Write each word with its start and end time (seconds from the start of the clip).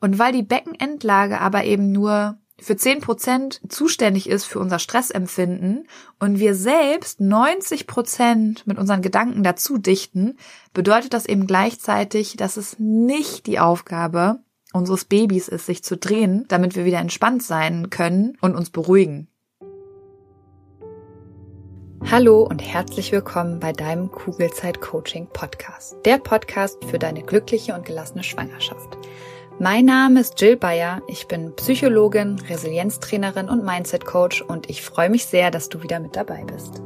Und 0.00 0.18
weil 0.18 0.32
die 0.32 0.42
Beckenendlage 0.42 1.40
aber 1.40 1.64
eben 1.64 1.90
nur 1.90 2.38
für 2.60 2.76
10 2.76 3.00
Prozent 3.00 3.60
zuständig 3.68 4.28
ist 4.28 4.44
für 4.44 4.58
unser 4.58 4.78
Stressempfinden 4.78 5.86
und 6.18 6.38
wir 6.38 6.54
selbst 6.54 7.20
90 7.20 7.86
Prozent 7.86 8.66
mit 8.66 8.78
unseren 8.78 9.02
Gedanken 9.02 9.44
dazu 9.44 9.78
dichten, 9.78 10.36
bedeutet 10.74 11.14
das 11.14 11.26
eben 11.26 11.46
gleichzeitig, 11.46 12.36
dass 12.36 12.56
es 12.56 12.78
nicht 12.78 13.46
die 13.46 13.60
Aufgabe 13.60 14.40
unseres 14.72 15.04
Babys 15.04 15.48
ist, 15.48 15.66
sich 15.66 15.84
zu 15.84 15.96
drehen, 15.96 16.44
damit 16.48 16.74
wir 16.74 16.84
wieder 16.84 16.98
entspannt 16.98 17.42
sein 17.42 17.90
können 17.90 18.36
und 18.40 18.56
uns 18.56 18.70
beruhigen. 18.70 19.28
Hallo 22.10 22.42
und 22.42 22.60
herzlich 22.60 23.12
willkommen 23.12 23.60
bei 23.60 23.72
deinem 23.72 24.10
Kugelzeit 24.10 24.80
Coaching 24.80 25.28
Podcast. 25.32 25.96
Der 26.04 26.18
Podcast 26.18 26.84
für 26.84 26.98
deine 26.98 27.22
glückliche 27.22 27.74
und 27.74 27.84
gelassene 27.84 28.24
Schwangerschaft. 28.24 28.98
Mein 29.60 29.86
Name 29.86 30.20
ist 30.20 30.40
Jill 30.40 30.56
Bayer, 30.56 31.02
ich 31.08 31.26
bin 31.26 31.52
Psychologin, 31.56 32.40
Resilienztrainerin 32.48 33.48
und 33.48 33.64
Mindset 33.64 34.04
Coach 34.04 34.40
und 34.40 34.70
ich 34.70 34.82
freue 34.82 35.10
mich 35.10 35.26
sehr, 35.26 35.50
dass 35.50 35.68
du 35.68 35.82
wieder 35.82 35.98
mit 35.98 36.14
dabei 36.14 36.44
bist. 36.44 36.80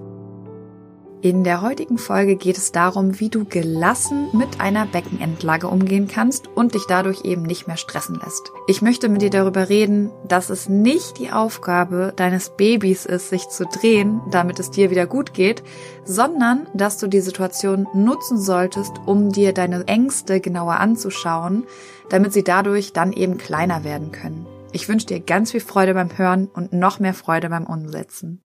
In 1.24 1.44
der 1.44 1.62
heutigen 1.62 1.98
Folge 1.98 2.34
geht 2.34 2.58
es 2.58 2.72
darum, 2.72 3.20
wie 3.20 3.28
du 3.28 3.44
gelassen 3.44 4.26
mit 4.32 4.60
einer 4.60 4.86
Beckenendlage 4.86 5.68
umgehen 5.68 6.08
kannst 6.08 6.48
und 6.48 6.74
dich 6.74 6.82
dadurch 6.88 7.24
eben 7.24 7.42
nicht 7.42 7.68
mehr 7.68 7.76
stressen 7.76 8.18
lässt. 8.24 8.50
Ich 8.66 8.82
möchte 8.82 9.08
mit 9.08 9.22
dir 9.22 9.30
darüber 9.30 9.68
reden, 9.68 10.10
dass 10.26 10.50
es 10.50 10.68
nicht 10.68 11.20
die 11.20 11.30
Aufgabe 11.30 12.12
deines 12.16 12.50
Babys 12.56 13.06
ist, 13.06 13.28
sich 13.28 13.48
zu 13.48 13.66
drehen, 13.66 14.20
damit 14.32 14.58
es 14.58 14.72
dir 14.72 14.90
wieder 14.90 15.06
gut 15.06 15.32
geht, 15.32 15.62
sondern 16.04 16.66
dass 16.74 16.98
du 16.98 17.06
die 17.06 17.20
Situation 17.20 17.86
nutzen 17.94 18.36
solltest, 18.40 18.90
um 19.06 19.30
dir 19.30 19.52
deine 19.52 19.86
Ängste 19.86 20.40
genauer 20.40 20.80
anzuschauen, 20.80 21.68
damit 22.10 22.32
sie 22.32 22.42
dadurch 22.42 22.92
dann 22.94 23.12
eben 23.12 23.38
kleiner 23.38 23.84
werden 23.84 24.10
können. 24.10 24.44
Ich 24.72 24.88
wünsche 24.88 25.06
dir 25.06 25.20
ganz 25.20 25.52
viel 25.52 25.60
Freude 25.60 25.94
beim 25.94 26.18
Hören 26.18 26.48
und 26.48 26.72
noch 26.72 26.98
mehr 26.98 27.14
Freude 27.14 27.48
beim 27.48 27.66
Umsetzen. 27.68 28.42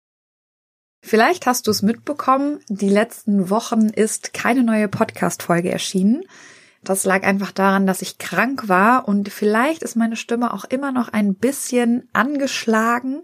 Vielleicht 1.01 1.47
hast 1.47 1.67
du 1.67 1.71
es 1.71 1.81
mitbekommen, 1.81 2.59
die 2.69 2.89
letzten 2.89 3.49
Wochen 3.49 3.89
ist 3.89 4.33
keine 4.33 4.63
neue 4.63 4.87
Podcast-Folge 4.87 5.71
erschienen. 5.71 6.23
Das 6.83 7.03
lag 7.05 7.23
einfach 7.23 7.51
daran, 7.51 7.85
dass 7.85 8.01
ich 8.01 8.17
krank 8.17 8.67
war 8.69 9.07
und 9.07 9.29
vielleicht 9.29 9.83
ist 9.83 9.95
meine 9.95 10.15
Stimme 10.15 10.53
auch 10.53 10.65
immer 10.65 10.91
noch 10.91 11.09
ein 11.09 11.35
bisschen 11.35 12.07
angeschlagen. 12.13 13.23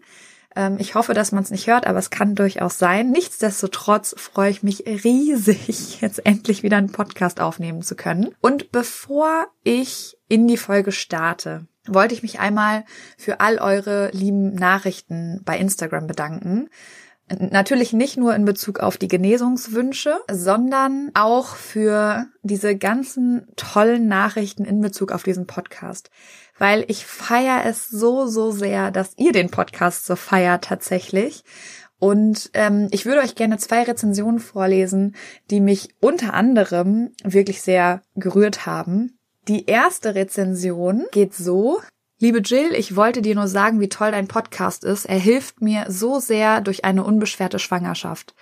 Ähm, 0.56 0.78
ich 0.80 0.96
hoffe, 0.96 1.14
dass 1.14 1.32
man 1.32 1.44
es 1.44 1.52
nicht 1.52 1.68
hört, 1.68 1.88
aber 1.88 2.00
es 2.00 2.10
kann 2.10 2.36
durchaus 2.36 2.80
sein. 2.80 3.12
Nichtsdestotrotz 3.12 4.16
freue 4.18 4.52
ich 4.52 4.64
mich 4.64 4.86
riesig, 4.86 6.02
jetzt 6.02 6.26
endlich 6.26 6.64
wieder 6.64 6.78
einen 6.78 6.92
Podcast 6.92 7.40
aufnehmen 7.40 7.84
zu 7.84 7.96
können. 7.96 8.36
Und 8.42 8.72
bevor 8.72 9.48
ich 9.64 10.18
in 10.28 10.48
die 10.48 10.58
Folge 10.58 10.92
starte, 10.92 11.68
wollte 11.88 12.14
ich 12.14 12.24
mich 12.24 12.40
einmal 12.40 12.86
für 13.18 13.40
all 13.40 13.60
eure 13.60 14.10
lieben 14.12 14.56
Nachrichten 14.56 15.42
bei 15.46 15.58
Instagram 15.58 16.08
bedanken. 16.08 16.70
Natürlich 17.30 17.92
nicht 17.92 18.16
nur 18.16 18.34
in 18.36 18.46
Bezug 18.46 18.80
auf 18.80 18.98
die 18.98 19.10
Genesungswünsche, 19.10 20.18
sondern 20.32 21.12
auch 21.14 21.56
für 21.56 22.28
diese 22.42 22.78
ganzen 22.78 23.48
tollen 23.58 24.08
Nachrichten 24.08 24.64
in 24.64 24.80
Bezug 24.80 25.12
auf 25.12 25.24
diesen 25.24 25.46
Podcast. 25.46 26.10
Weil 26.58 26.86
ich 26.88 27.06
feiere 27.06 27.66
es 27.66 27.90
so, 27.90 28.28
so 28.28 28.52
sehr, 28.52 28.92
dass 28.92 29.14
ihr 29.18 29.34
den 29.34 29.50
Podcast 29.50 30.06
so 30.06 30.16
feiert 30.16 30.64
tatsächlich. 30.64 31.44
Und 32.00 32.50
ähm, 32.54 32.88
ich 32.92 33.06
würde 33.06 33.22
euch 33.22 33.36
gerne 33.36 33.58
zwei 33.58 33.84
Rezensionen 33.84 34.40
vorlesen, 34.40 35.16
die 35.50 35.60
mich 35.60 35.90
unter 36.00 36.34
anderem 36.34 37.12
wirklich 37.24 37.62
sehr 37.62 38.04
gerührt 38.16 38.66
haben. 38.66 39.18
Die 39.48 39.66
erste 39.66 40.16
Rezension 40.16 41.06
geht 41.12 41.34
so. 41.34 41.80
Liebe 42.20 42.40
Jill, 42.40 42.74
ich 42.74 42.96
wollte 42.96 43.22
dir 43.22 43.36
nur 43.36 43.48
sagen, 43.48 43.80
wie 43.80 43.90
toll 43.90 44.12
dein 44.12 44.28
Podcast 44.28 44.84
ist. 44.84 45.06
Er 45.06 45.20
hilft 45.20 45.62
mir 45.62 45.86
so 45.88 46.20
sehr 46.20 46.62
durch 46.62 46.84
eine 46.84 47.04
unbeschwerte 47.04 47.60
Schwangerschaft. 47.60 48.34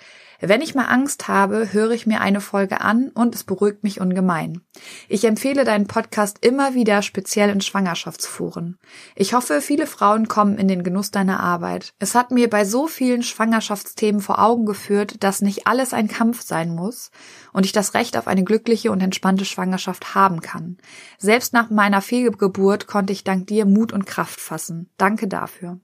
Wenn 0.48 0.62
ich 0.62 0.76
mal 0.76 0.86
Angst 0.86 1.28
habe, 1.28 1.74
höre 1.74 1.90
ich 1.90 2.06
mir 2.06 2.22
eine 2.22 2.40
Folge 2.40 2.82
an 2.82 3.10
und 3.10 3.34
es 3.34 3.44
beruhigt 3.44 3.84
mich 3.84 4.00
ungemein. 4.00 4.62
Ich 5.10 5.26
empfehle 5.26 5.64
deinen 5.64 5.88
Podcast 5.88 6.38
immer 6.46 6.76
wieder 6.76 7.02
speziell 7.02 7.50
in 7.50 7.62
Schwangerschaftsforen. 7.62 8.78
Ich 9.16 9.34
hoffe, 9.34 9.60
viele 9.60 9.88
Frauen 9.88 10.28
kommen 10.28 10.60
in 10.60 10.68
den 10.68 10.84
Genuss 10.84 11.10
deiner 11.10 11.40
Arbeit. 11.40 11.96
Es 11.98 12.14
hat 12.14 12.30
mir 12.30 12.48
bei 12.48 12.64
so 12.64 12.86
vielen 12.88 13.24
Schwangerschaftsthemen 13.24 14.22
vor 14.22 14.38
Augen 14.38 14.68
geführt, 14.68 15.24
dass 15.24 15.42
nicht 15.42 15.66
alles 15.66 15.96
ein 15.96 16.08
Kampf 16.08 16.44
sein 16.44 16.76
muss 16.76 17.10
und 17.52 17.66
ich 17.66 17.72
das 17.72 17.96
Recht 17.96 18.16
auf 18.16 18.28
eine 18.28 18.44
glückliche 18.44 18.92
und 18.92 19.02
entspannte 19.02 19.46
Schwangerschaft 19.46 20.14
haben 20.14 20.42
kann. 20.42 20.78
Selbst 21.18 21.54
nach 21.54 21.72
meiner 21.72 22.04
Fehlgeburt 22.04 22.86
konnte 22.86 23.14
ich 23.14 23.24
dank 23.24 23.48
dir 23.48 23.66
Mut 23.66 23.92
und 23.92 24.06
Kraft 24.06 24.40
fassen. 24.40 24.92
Danke 24.98 25.28
dafür. 25.28 25.80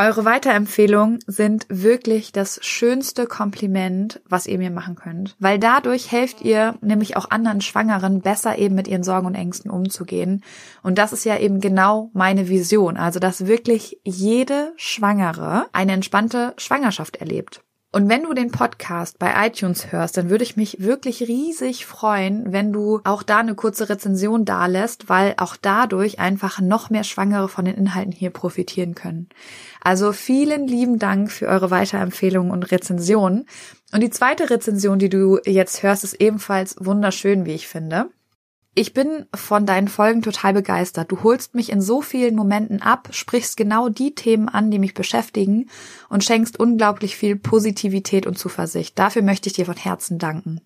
Eure 0.00 0.24
Weiterempfehlungen 0.24 1.18
sind 1.26 1.66
wirklich 1.68 2.32
das 2.32 2.58
schönste 2.62 3.26
Kompliment, 3.26 4.22
was 4.26 4.46
ihr 4.46 4.56
mir 4.56 4.70
machen 4.70 4.94
könnt. 4.94 5.36
Weil 5.40 5.58
dadurch 5.58 6.10
helft 6.10 6.40
ihr 6.40 6.74
nämlich 6.80 7.18
auch 7.18 7.30
anderen 7.30 7.60
Schwangeren 7.60 8.22
besser 8.22 8.56
eben 8.56 8.74
mit 8.74 8.88
ihren 8.88 9.02
Sorgen 9.02 9.26
und 9.26 9.34
Ängsten 9.34 9.70
umzugehen. 9.70 10.42
Und 10.82 10.96
das 10.96 11.12
ist 11.12 11.26
ja 11.26 11.36
eben 11.36 11.60
genau 11.60 12.08
meine 12.14 12.48
Vision. 12.48 12.96
Also, 12.96 13.20
dass 13.20 13.46
wirklich 13.46 14.00
jede 14.02 14.72
Schwangere 14.76 15.66
eine 15.72 15.92
entspannte 15.92 16.54
Schwangerschaft 16.56 17.16
erlebt. 17.16 17.62
Und 17.92 18.08
wenn 18.08 18.22
du 18.22 18.34
den 18.34 18.52
Podcast 18.52 19.18
bei 19.18 19.34
iTunes 19.48 19.90
hörst, 19.90 20.16
dann 20.16 20.30
würde 20.30 20.44
ich 20.44 20.56
mich 20.56 20.80
wirklich 20.80 21.22
riesig 21.22 21.86
freuen, 21.86 22.52
wenn 22.52 22.72
du 22.72 23.00
auch 23.02 23.24
da 23.24 23.38
eine 23.38 23.56
kurze 23.56 23.88
Rezension 23.88 24.44
dalässt, 24.44 25.08
weil 25.08 25.34
auch 25.38 25.56
dadurch 25.60 26.20
einfach 26.20 26.60
noch 26.60 26.90
mehr 26.90 27.02
Schwangere 27.02 27.48
von 27.48 27.64
den 27.64 27.74
Inhalten 27.74 28.12
hier 28.12 28.30
profitieren 28.30 28.94
können. 28.94 29.28
Also 29.80 30.12
vielen 30.12 30.68
lieben 30.68 31.00
Dank 31.00 31.32
für 31.32 31.48
eure 31.48 31.72
Weiterempfehlungen 31.72 32.52
und 32.52 32.70
Rezensionen. 32.70 33.46
Und 33.92 34.02
die 34.02 34.10
zweite 34.10 34.50
Rezension, 34.50 35.00
die 35.00 35.08
du 35.08 35.40
jetzt 35.44 35.82
hörst, 35.82 36.04
ist 36.04 36.14
ebenfalls 36.14 36.76
wunderschön, 36.78 37.44
wie 37.44 37.54
ich 37.54 37.66
finde. 37.66 38.08
Ich 38.80 38.94
bin 38.94 39.26
von 39.34 39.66
deinen 39.66 39.88
Folgen 39.88 40.22
total 40.22 40.54
begeistert. 40.54 41.12
Du 41.12 41.22
holst 41.22 41.54
mich 41.54 41.70
in 41.70 41.82
so 41.82 42.00
vielen 42.00 42.34
Momenten 42.34 42.80
ab, 42.80 43.10
sprichst 43.10 43.58
genau 43.58 43.90
die 43.90 44.14
Themen 44.14 44.48
an, 44.48 44.70
die 44.70 44.78
mich 44.78 44.94
beschäftigen 44.94 45.68
und 46.08 46.24
schenkst 46.24 46.58
unglaublich 46.58 47.14
viel 47.14 47.36
Positivität 47.36 48.26
und 48.26 48.38
Zuversicht. 48.38 48.98
Dafür 48.98 49.20
möchte 49.20 49.50
ich 49.50 49.52
dir 49.52 49.66
von 49.66 49.76
Herzen 49.76 50.18
danken. 50.18 50.62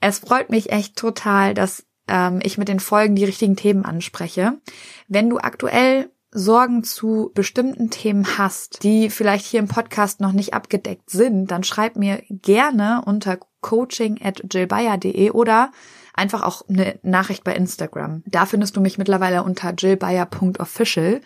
Es 0.00 0.18
freut 0.18 0.50
mich 0.50 0.72
echt 0.72 0.96
total, 0.96 1.54
dass 1.54 1.86
ähm, 2.08 2.40
ich 2.42 2.58
mit 2.58 2.66
den 2.66 2.80
Folgen 2.80 3.14
die 3.14 3.24
richtigen 3.24 3.54
Themen 3.54 3.84
anspreche. 3.84 4.58
Wenn 5.06 5.30
du 5.30 5.38
aktuell 5.38 6.10
Sorgen 6.32 6.82
zu 6.82 7.30
bestimmten 7.34 7.90
Themen 7.90 8.36
hast, 8.36 8.82
die 8.82 9.10
vielleicht 9.10 9.46
hier 9.46 9.60
im 9.60 9.68
Podcast 9.68 10.20
noch 10.20 10.32
nicht 10.32 10.54
abgedeckt 10.54 11.08
sind, 11.08 11.52
dann 11.52 11.62
schreib 11.62 11.94
mir 11.94 12.24
gerne 12.28 13.02
unter 13.06 13.38
coaching 13.60 14.20
at 14.20 14.42
jillbayer.de 14.52 15.30
oder 15.30 15.70
einfach 16.14 16.42
auch 16.42 16.62
eine 16.68 16.98
Nachricht 17.02 17.44
bei 17.44 17.54
Instagram. 17.54 18.22
Da 18.26 18.46
findest 18.46 18.76
du 18.76 18.80
mich 18.80 18.98
mittlerweile 18.98 19.42
unter 19.42 19.74
jillbayer.official. 19.74 21.20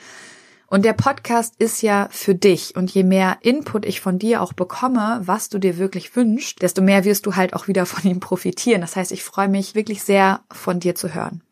Und 0.71 0.85
der 0.85 0.93
Podcast 0.93 1.55
ist 1.59 1.81
ja 1.81 2.09
für 2.11 2.35
dich. 2.35 2.77
Und 2.77 2.91
je 2.91 3.03
mehr 3.03 3.39
Input 3.41 3.87
ich 3.87 4.01
von 4.01 4.19
dir 4.19 4.43
auch 4.43 4.53
bekomme, 4.53 5.21
was 5.23 5.49
du 5.49 5.59
dir 5.59 5.79
wirklich 5.79 6.15
wünschst, 6.15 6.61
desto 6.61 6.83
mehr 6.83 7.05
wirst 7.05 7.25
du 7.25 7.37
halt 7.37 7.55
auch 7.55 7.69
wieder 7.69 7.87
von 7.87 8.11
ihm 8.11 8.21
profitieren. 8.21 8.83
Das 8.83 8.97
heißt, 8.97 9.13
ich 9.13 9.25
freue 9.25 9.49
mich 9.49 9.75
wirklich 9.75 10.03
sehr, 10.03 10.41
von 10.51 10.81
dir 10.81 10.95
zu 10.95 11.15
hören. 11.15 11.43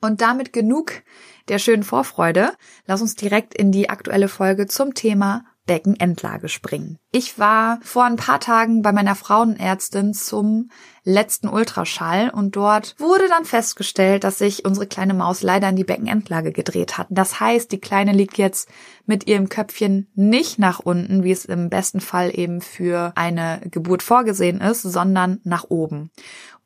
Und 0.00 0.20
damit 0.20 0.52
genug 0.52 0.92
der 1.48 1.58
schönen 1.58 1.82
Vorfreude. 1.82 2.52
Lass 2.86 3.00
uns 3.00 3.14
direkt 3.14 3.54
in 3.54 3.70
die 3.70 3.90
aktuelle 3.90 4.28
Folge 4.28 4.66
zum 4.66 4.94
Thema 4.94 5.44
Beckenendlage 5.66 6.48
springen. 6.48 6.98
Ich 7.10 7.38
war 7.38 7.78
vor 7.82 8.04
ein 8.04 8.16
paar 8.16 8.40
Tagen 8.40 8.82
bei 8.82 8.92
meiner 8.92 9.14
Frauenärztin 9.14 10.12
zum 10.12 10.70
letzten 11.04 11.48
Ultraschall 11.48 12.30
und 12.30 12.56
dort 12.56 12.94
wurde 12.98 13.28
dann 13.28 13.44
festgestellt, 13.44 14.24
dass 14.24 14.38
sich 14.38 14.64
unsere 14.64 14.86
kleine 14.86 15.14
Maus 15.14 15.42
leider 15.42 15.68
in 15.68 15.76
die 15.76 15.84
Beckenendlage 15.84 16.52
gedreht 16.52 16.98
hat. 16.98 17.06
Das 17.10 17.40
heißt, 17.40 17.72
die 17.72 17.80
Kleine 17.80 18.12
liegt 18.12 18.38
jetzt 18.38 18.68
mit 19.06 19.26
ihrem 19.26 19.48
Köpfchen 19.48 20.10
nicht 20.14 20.58
nach 20.58 20.80
unten, 20.80 21.24
wie 21.24 21.32
es 21.32 21.44
im 21.44 21.70
besten 21.70 22.00
Fall 22.00 22.30
eben 22.38 22.60
für 22.60 23.12
eine 23.16 23.60
Geburt 23.70 24.02
vorgesehen 24.02 24.60
ist, 24.60 24.82
sondern 24.82 25.40
nach 25.44 25.64
oben. 25.68 26.10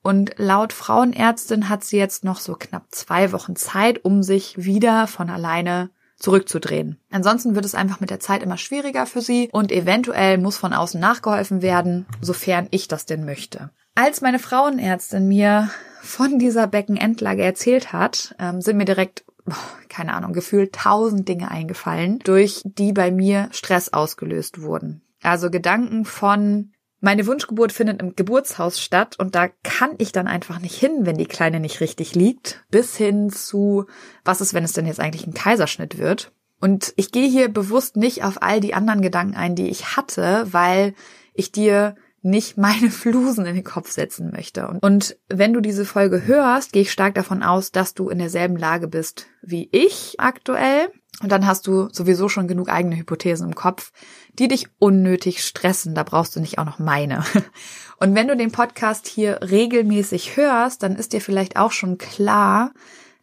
Und 0.03 0.35
laut 0.37 0.73
Frauenärztin 0.73 1.69
hat 1.69 1.85
sie 1.85 1.99
jetzt 1.99 2.25
noch 2.25 2.39
so 2.39 2.55
knapp 2.55 2.87
zwei 2.91 3.33
Wochen 3.33 3.56
Zeit, 3.56 4.05
um 4.05 4.23
sich 4.23 4.65
wieder 4.65 5.06
von 5.06 5.29
alleine 5.29 5.91
zurückzudrehen. 6.19 6.99
Ansonsten 7.11 7.55
wird 7.55 7.65
es 7.65 7.75
einfach 7.75 8.00
mit 8.00 8.11
der 8.11 8.20
Zeit 8.20 8.43
immer 8.43 8.56
schwieriger 8.56 9.06
für 9.06 9.20
sie 9.20 9.49
und 9.53 9.73
eventuell 9.73 10.38
muss 10.38 10.56
von 10.56 10.73
außen 10.73 11.00
nachgeholfen 11.00 11.62
werden, 11.62 12.06
sofern 12.20 12.69
ich 12.70 12.88
das 12.88 13.06
denn 13.06 13.25
möchte. 13.25 13.70
Als 13.94 14.20
meine 14.20 14.38
Frauenärztin 14.38 15.26
mir 15.29 15.70
von 16.03 16.38
dieser 16.38 16.67
Beckenendlage 16.67 17.43
erzählt 17.43 17.93
hat, 17.93 18.35
ähm, 18.38 18.61
sind 18.61 18.76
mir 18.76 18.85
direkt 18.85 19.25
keine 19.88 20.15
Ahnung, 20.15 20.32
gefühlt 20.32 20.75
tausend 20.75 21.29
Dinge 21.29 21.50
eingefallen, 21.50 22.19
durch 22.21 22.62
die 22.64 22.93
bei 22.93 23.11
mir 23.11 23.49
Stress 23.53 23.93
ausgelöst 23.93 24.62
wurden. 24.62 25.03
Also 25.23 25.50
Gedanken 25.50 26.05
von, 26.05 26.73
Meine 27.00 27.27
Wunschgeburt 27.27 27.73
findet 27.73 28.03
im 28.03 28.17
Geburtshaus 28.17 28.81
statt 28.81 29.17
und 29.19 29.35
da 29.35 29.49
kann 29.62 29.95
ich 29.99 30.11
dann 30.11 30.27
einfach 30.27 30.59
nicht 30.59 30.75
hin, 30.75 31.06
wenn 31.06 31.17
die 31.17 31.27
Kleine 31.27 31.61
nicht 31.61 31.81
richtig 31.81 32.15
liegt, 32.15 32.65
bis 32.71 32.97
hin 32.97 33.31
zu, 33.31 33.87
was 34.25 34.41
ist, 34.41 34.53
wenn 34.53 34.65
es 34.65 34.73
denn 34.73 34.87
jetzt 34.87 34.99
eigentlich 34.99 35.27
ein 35.27 35.35
Kaiserschnitt 35.35 35.99
wird. 35.99 36.33
Und 36.61 36.93
ich 36.97 37.12
gehe 37.12 37.29
hier 37.29 37.49
bewusst 37.49 37.97
nicht 37.97 38.25
auf 38.25 38.43
all 38.43 38.61
die 38.61 38.75
anderen 38.75 39.00
Gedanken 39.00 39.37
ein, 39.37 39.55
die 39.55 39.69
ich 39.69 39.97
hatte, 39.97 40.49
weil 40.50 40.95
ich 41.35 41.53
dir 41.53 41.95
nicht 42.23 42.56
meine 42.59 42.91
Flusen 42.91 43.47
in 43.47 43.55
den 43.55 43.65
Kopf 43.65 43.91
setzen 43.91 44.33
möchte. 44.33 44.77
Und 44.81 45.17
wenn 45.29 45.53
du 45.53 45.61
diese 45.61 45.85
Folge 45.85 46.27
hörst, 46.27 46.73
gehe 46.73 46.83
ich 46.83 46.93
stark 46.93 47.15
davon 47.15 47.45
aus, 47.45 47.71
dass 47.71 47.95
du 47.95 48.09
in 48.09 48.19
derselben 48.19 48.56
Lage 48.56 48.89
bist 48.89 49.27
wie 49.41 49.69
ich 49.73 50.17
aktuell. 50.19 50.91
Und 51.23 51.33
dann 51.33 51.47
hast 51.47 51.67
du 51.67 51.89
sowieso 51.91 52.29
schon 52.29 52.49
genug 52.49 52.69
eigene 52.69 52.97
Hypothesen 52.97 53.49
im 53.49 53.55
Kopf, 53.55 53.93
die 54.38 54.49
dich 54.49 54.67
unnötig 54.79 55.43
stressen. 55.43 55.94
Da 55.94 56.02
brauchst 56.02 56.37
du 56.37 56.40
nicht 56.40 56.58
auch 56.58 56.64
noch 56.64 56.79
meine. 56.79 57.25
Und 57.99 58.14
wenn 58.14 58.29
du 58.29 58.37
den 58.37 58.52
Podcast 58.52 59.06
hier 59.06 59.40
regelmäßig 59.43 60.37
hörst, 60.37 60.82
dann 60.82 60.96
ist 60.96 61.12
dir 61.12 61.20
vielleicht 61.20 61.56
auch 61.56 61.73
schon 61.73 61.99
klar, 61.99 62.73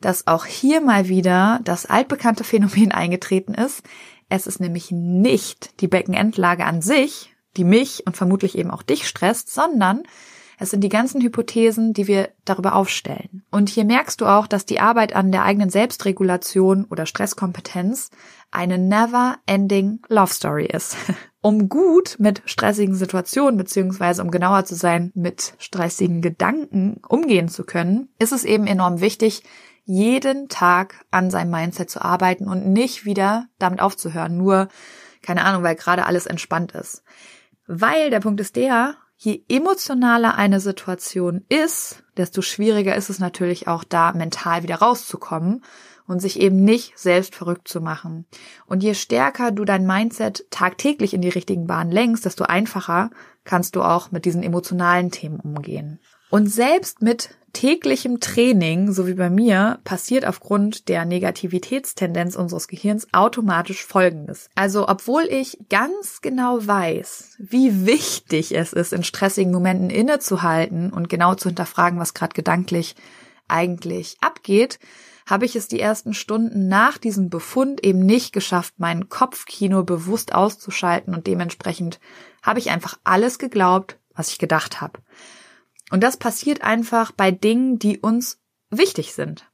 dass 0.02 0.28
auch 0.28 0.46
hier 0.46 0.82
mal 0.82 1.08
wieder 1.08 1.60
das 1.64 1.86
altbekannte 1.86 2.44
Phänomen 2.44 2.92
eingetreten 2.94 3.54
ist. 3.54 3.84
Es 4.30 4.48
ist 4.48 4.60
nämlich 4.60 4.92
nicht 4.92 5.80
die 5.82 5.88
Beckenendlage 5.88 6.66
an 6.66 6.82
sich, 6.82 7.36
die 7.58 7.64
mich 7.64 8.06
und 8.06 8.18
vermutlich 8.18 8.58
eben 8.58 8.72
auch 8.72 8.84
dich 8.84 9.08
stresst, 9.08 9.54
sondern 9.54 10.04
es 10.60 10.72
sind 10.72 10.82
die 10.82 10.90
ganzen 10.90 11.22
Hypothesen, 11.22 11.94
die 11.94 12.08
wir 12.08 12.30
darüber 12.46 12.76
aufstellen. 12.76 13.44
Und 13.52 13.70
hier 13.70 13.86
merkst 13.86 14.22
du 14.22 14.26
auch, 14.26 14.48
dass 14.48 14.66
die 14.66 14.80
Arbeit 14.80 15.16
an 15.16 15.32
der 15.32 15.44
eigenen 15.44 15.70
Selbstregulation 15.70 16.86
oder 16.86 17.06
Stresskompetenz 17.06 18.12
eine 18.52 18.78
never-ending 18.78 20.00
Love 20.08 20.34
Story 20.34 20.66
ist. 20.66 20.98
Um 21.42 21.70
gut 21.70 22.16
mit 22.18 22.42
stressigen 22.46 22.96
Situationen 22.96 23.56
beziehungsweise 23.56 24.24
um 24.24 24.32
genauer 24.32 24.66
zu 24.66 24.74
sein, 24.74 25.12
mit 25.14 25.54
stressigen 25.60 26.24
Gedanken 26.24 27.02
umgehen 27.08 27.50
zu 27.50 27.66
können, 27.66 28.10
ist 28.18 28.32
es 28.32 28.46
eben 28.46 28.66
enorm 28.66 29.00
wichtig, 29.00 29.44
jeden 29.84 30.50
Tag 30.50 31.06
an 31.12 31.30
seinem 31.30 31.52
Mindset 31.52 31.92
zu 31.92 32.02
arbeiten 32.02 32.48
und 32.48 32.66
nicht 32.66 33.06
wieder 33.06 33.46
damit 33.60 33.80
aufzuhören, 33.80 34.36
nur 34.36 34.70
keine 35.22 35.46
Ahnung, 35.46 35.62
weil 35.62 35.76
gerade 35.76 36.08
alles 36.08 36.26
entspannt 36.26 36.72
ist. 36.72 37.04
Weil 37.68 38.10
der 38.10 38.20
Punkt 38.20 38.40
ist 38.42 38.56
der, 38.56 38.96
je 39.18 39.44
emotionaler 39.48 40.36
eine 40.36 40.60
Situation 40.60 41.46
ist, 41.50 42.04
desto 42.18 42.42
schwieriger 42.42 42.96
ist 42.96 43.10
es 43.10 43.20
natürlich 43.20 43.68
auch 43.68 43.84
da 43.84 44.14
mental 44.14 44.64
wieder 44.64 44.76
rauszukommen 44.76 45.64
und 46.08 46.20
sich 46.20 46.40
eben 46.40 46.64
nicht 46.64 46.98
selbst 46.98 47.36
verrückt 47.36 47.68
zu 47.68 47.82
machen. 47.82 48.26
Und 48.66 48.84
je 48.84 48.94
stärker 48.94 49.52
du 49.52 49.66
dein 49.66 49.88
Mindset 49.88 50.46
tagtäglich 50.52 51.14
in 51.14 51.22
die 51.22 51.30
richtigen 51.30 51.68
Bahnen 51.68 51.92
lenkst, 51.92 52.26
desto 52.26 52.44
einfacher 52.44 53.10
kannst 53.44 53.76
du 53.76 53.82
auch 53.82 54.12
mit 54.12 54.26
diesen 54.26 54.44
emotionalen 54.44 55.12
Themen 55.12 55.40
umgehen. 55.40 56.00
Und 56.30 56.48
selbst 56.48 57.02
mit 57.02 57.30
täglichem 57.56 58.20
Training, 58.20 58.92
so 58.92 59.08
wie 59.08 59.14
bei 59.14 59.30
mir, 59.30 59.80
passiert 59.86 60.26
aufgrund 60.26 60.90
der 60.90 61.06
Negativitätstendenz 61.06 62.36
unseres 62.36 62.68
Gehirns 62.68 63.08
automatisch 63.14 63.86
Folgendes. 63.86 64.50
Also, 64.56 64.88
obwohl 64.88 65.24
ich 65.24 65.58
ganz 65.70 66.22
genau 66.22 66.60
weiß, 66.60 67.38
wie 67.40 67.86
wichtig 67.86 68.54
es 68.56 68.74
ist, 68.74 68.92
in 68.92 69.04
stressigen 69.04 69.54
Momenten 69.54 69.90
innezuhalten 69.90 70.92
und 70.92 71.08
genau 71.08 71.34
zu 71.36 71.48
hinterfragen, 71.48 71.98
was 71.98 72.14
gerade 72.14 72.34
gedanklich 72.34 72.96
eigentlich 73.48 74.18
abgeht, 74.20 74.78
habe 75.26 75.46
ich 75.46 75.56
es 75.56 75.70
die 75.70 75.80
ersten 75.80 76.14
Stunden 76.14 76.68
nach 76.68 76.98
diesem 76.98 77.30
Befund 77.30 77.84
eben 77.86 78.00
nicht 78.00 78.34
geschafft, 78.34 78.74
mein 78.78 79.08
Kopfkino 79.08 79.84
bewusst 79.84 80.36
auszuschalten 80.36 81.16
und 81.16 81.26
dementsprechend 81.26 82.02
habe 82.44 82.60
ich 82.60 82.70
einfach 82.70 83.00
alles 83.06 83.40
geglaubt, 83.40 83.98
was 84.14 84.30
ich 84.30 84.40
gedacht 84.40 84.82
habe. 84.82 85.00
Und 85.92 86.04
das 86.04 86.18
passiert 86.18 86.62
einfach 86.64 87.12
bei 87.12 87.32
Dingen, 87.32 87.80
die 87.80 88.00
uns 88.00 88.40
wichtig 88.70 89.14
sind. 89.14 89.50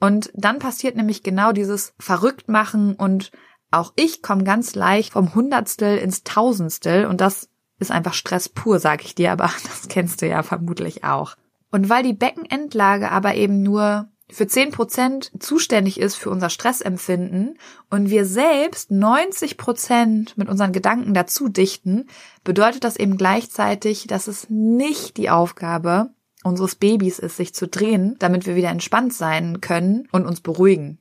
Und 0.00 0.30
dann 0.34 0.58
passiert 0.58 0.96
nämlich 0.96 1.22
genau 1.22 1.52
dieses 1.52 1.94
Verrücktmachen 1.98 2.94
und 2.94 3.30
auch 3.70 3.92
ich 3.96 4.22
komme 4.22 4.44
ganz 4.44 4.74
leicht 4.74 5.12
vom 5.12 5.34
Hundertstel 5.34 5.98
ins 5.98 6.22
Tausendstel 6.22 7.06
und 7.06 7.20
das 7.20 7.48
ist 7.78 7.90
einfach 7.90 8.14
Stress 8.14 8.48
pur, 8.48 8.78
sag 8.78 9.04
ich 9.04 9.14
dir, 9.14 9.32
aber 9.32 9.44
das 9.64 9.88
kennst 9.88 10.22
du 10.22 10.28
ja 10.28 10.42
vermutlich 10.42 11.04
auch. 11.04 11.36
Und 11.70 11.88
weil 11.88 12.02
die 12.02 12.12
Beckenendlage 12.12 13.10
aber 13.10 13.34
eben 13.34 13.62
nur 13.62 14.08
für 14.28 14.46
zehn 14.48 14.72
Prozent 14.72 15.30
zuständig 15.38 16.00
ist 16.00 16.16
für 16.16 16.30
unser 16.30 16.50
Stressempfinden 16.50 17.58
und 17.90 18.10
wir 18.10 18.24
selbst 18.24 18.90
90 18.90 19.56
Prozent 19.56 20.36
mit 20.36 20.48
unseren 20.48 20.72
Gedanken 20.72 21.14
dazu 21.14 21.48
dichten, 21.48 22.08
bedeutet 22.42 22.84
das 22.84 22.96
eben 22.96 23.16
gleichzeitig, 23.16 24.06
dass 24.08 24.26
es 24.26 24.50
nicht 24.50 25.16
die 25.16 25.30
Aufgabe 25.30 26.10
unseres 26.42 26.74
Babys 26.74 27.18
ist, 27.18 27.36
sich 27.36 27.54
zu 27.54 27.68
drehen, 27.68 28.16
damit 28.18 28.46
wir 28.46 28.56
wieder 28.56 28.70
entspannt 28.70 29.14
sein 29.14 29.60
können 29.60 30.08
und 30.12 30.26
uns 30.26 30.40
beruhigen. 30.40 30.98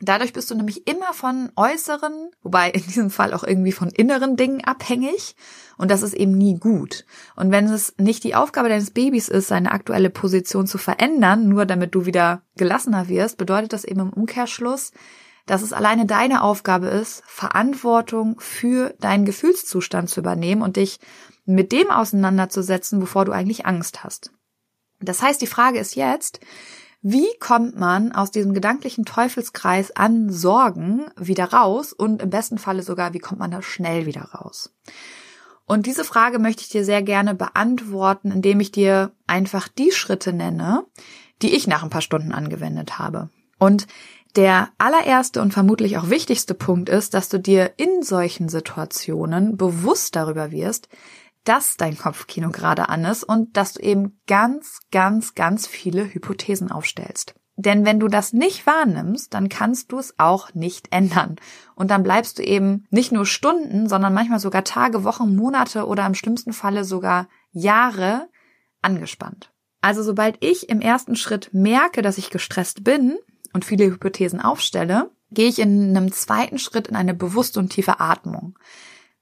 Dadurch 0.00 0.32
bist 0.32 0.50
du 0.50 0.54
nämlich 0.54 0.86
immer 0.86 1.12
von 1.12 1.50
äußeren, 1.56 2.30
wobei 2.42 2.70
in 2.70 2.82
diesem 2.82 3.10
Fall 3.10 3.34
auch 3.34 3.42
irgendwie 3.42 3.72
von 3.72 3.88
inneren 3.88 4.36
Dingen 4.36 4.62
abhängig. 4.62 5.34
Und 5.76 5.90
das 5.90 6.02
ist 6.02 6.14
eben 6.14 6.32
nie 6.32 6.58
gut. 6.58 7.04
Und 7.34 7.50
wenn 7.50 7.66
es 7.66 7.94
nicht 7.98 8.22
die 8.22 8.34
Aufgabe 8.34 8.68
deines 8.68 8.90
Babys 8.90 9.28
ist, 9.28 9.48
seine 9.48 9.72
aktuelle 9.72 10.10
Position 10.10 10.66
zu 10.66 10.78
verändern, 10.78 11.48
nur 11.48 11.66
damit 11.66 11.94
du 11.94 12.06
wieder 12.06 12.42
gelassener 12.56 13.08
wirst, 13.08 13.38
bedeutet 13.38 13.72
das 13.72 13.84
eben 13.84 14.00
im 14.00 14.12
Umkehrschluss, 14.12 14.92
dass 15.46 15.62
es 15.62 15.72
alleine 15.72 16.06
deine 16.06 16.42
Aufgabe 16.42 16.88
ist, 16.88 17.22
Verantwortung 17.26 18.38
für 18.38 18.94
deinen 19.00 19.24
Gefühlszustand 19.24 20.10
zu 20.10 20.20
übernehmen 20.20 20.62
und 20.62 20.76
dich 20.76 21.00
mit 21.44 21.72
dem 21.72 21.90
auseinanderzusetzen, 21.90 23.00
wovor 23.00 23.24
du 23.24 23.32
eigentlich 23.32 23.66
Angst 23.66 24.04
hast. 24.04 24.30
Das 25.00 25.22
heißt, 25.22 25.40
die 25.40 25.46
Frage 25.46 25.78
ist 25.78 25.94
jetzt, 25.94 26.40
wie 27.00 27.28
kommt 27.38 27.78
man 27.78 28.12
aus 28.12 28.30
diesem 28.30 28.54
gedanklichen 28.54 29.04
Teufelskreis 29.04 29.94
an 29.94 30.30
Sorgen 30.30 31.06
wieder 31.16 31.52
raus 31.52 31.92
und 31.92 32.22
im 32.22 32.30
besten 32.30 32.58
Falle 32.58 32.82
sogar, 32.82 33.14
wie 33.14 33.20
kommt 33.20 33.38
man 33.38 33.50
da 33.50 33.62
schnell 33.62 34.06
wieder 34.06 34.22
raus? 34.22 34.74
Und 35.64 35.86
diese 35.86 36.02
Frage 36.02 36.38
möchte 36.38 36.62
ich 36.62 36.70
dir 36.70 36.84
sehr 36.84 37.02
gerne 37.02 37.34
beantworten, 37.34 38.32
indem 38.32 38.58
ich 38.60 38.72
dir 38.72 39.12
einfach 39.26 39.68
die 39.68 39.92
Schritte 39.92 40.32
nenne, 40.32 40.84
die 41.42 41.54
ich 41.54 41.66
nach 41.66 41.82
ein 41.82 41.90
paar 41.90 42.00
Stunden 42.00 42.32
angewendet 42.32 42.98
habe. 42.98 43.28
Und 43.58 43.86
der 44.34 44.70
allererste 44.78 45.42
und 45.42 45.52
vermutlich 45.52 45.98
auch 45.98 46.10
wichtigste 46.10 46.54
Punkt 46.54 46.88
ist, 46.88 47.14
dass 47.14 47.28
du 47.28 47.38
dir 47.38 47.72
in 47.76 48.02
solchen 48.02 48.48
Situationen 48.48 49.56
bewusst 49.56 50.16
darüber 50.16 50.50
wirst, 50.50 50.88
dass 51.48 51.78
dein 51.78 51.96
Kopfkino 51.96 52.50
gerade 52.50 52.88
an 52.90 53.04
ist 53.04 53.24
und 53.24 53.56
dass 53.56 53.74
du 53.74 53.82
eben 53.82 54.20
ganz, 54.26 54.80
ganz, 54.90 55.34
ganz 55.34 55.66
viele 55.66 56.12
Hypothesen 56.12 56.70
aufstellst. 56.70 57.34
Denn 57.56 57.84
wenn 57.84 57.98
du 57.98 58.06
das 58.06 58.32
nicht 58.32 58.66
wahrnimmst, 58.66 59.34
dann 59.34 59.48
kannst 59.48 59.90
du 59.90 59.98
es 59.98 60.14
auch 60.18 60.54
nicht 60.54 60.92
ändern. 60.92 61.36
Und 61.74 61.90
dann 61.90 62.04
bleibst 62.04 62.38
du 62.38 62.42
eben 62.44 62.86
nicht 62.90 63.10
nur 63.10 63.26
Stunden, 63.26 63.88
sondern 63.88 64.14
manchmal 64.14 64.38
sogar 64.38 64.62
Tage, 64.62 65.02
Wochen, 65.02 65.34
Monate 65.34 65.86
oder 65.86 66.06
im 66.06 66.14
schlimmsten 66.14 66.52
Falle 66.52 66.84
sogar 66.84 67.28
Jahre 67.50 68.28
angespannt. 68.80 69.50
Also 69.80 70.02
sobald 70.02 70.36
ich 70.44 70.68
im 70.68 70.80
ersten 70.80 71.16
Schritt 71.16 71.50
merke, 71.52 72.02
dass 72.02 72.18
ich 72.18 72.30
gestresst 72.30 72.84
bin 72.84 73.16
und 73.52 73.64
viele 73.64 73.86
Hypothesen 73.86 74.40
aufstelle, 74.40 75.10
gehe 75.30 75.48
ich 75.48 75.58
in 75.58 75.96
einem 75.96 76.12
zweiten 76.12 76.58
Schritt 76.58 76.88
in 76.88 76.96
eine 76.96 77.14
bewusste 77.14 77.58
und 77.58 77.70
tiefe 77.70 77.98
Atmung. 78.00 78.56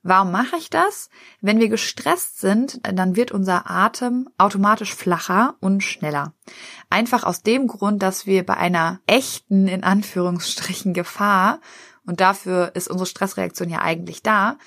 Warum 0.09 0.31
mache 0.31 0.57
ich 0.57 0.71
das? 0.71 1.11
Wenn 1.41 1.59
wir 1.59 1.69
gestresst 1.69 2.39
sind, 2.39 2.79
dann 2.85 3.17
wird 3.17 3.33
unser 3.33 3.69
Atem 3.69 4.29
automatisch 4.39 4.95
flacher 4.95 5.57
und 5.59 5.83
schneller. 5.83 6.33
Einfach 6.89 7.25
aus 7.25 7.43
dem 7.43 7.67
Grund, 7.67 8.05
dass 8.05 8.25
wir 8.25 8.47
bei 8.47 8.57
einer 8.57 9.01
echten, 9.09 9.67
in 9.67 9.83
Anführungsstrichen, 9.83 10.95
Gefahr, 10.95 11.61
und 12.07 12.21
dafür 12.21 12.71
ist 12.75 12.89
unsere 12.89 13.07
Stressreaktion 13.07 13.69
ja 13.69 13.83
eigentlich 13.83 14.23
da, 14.23 14.59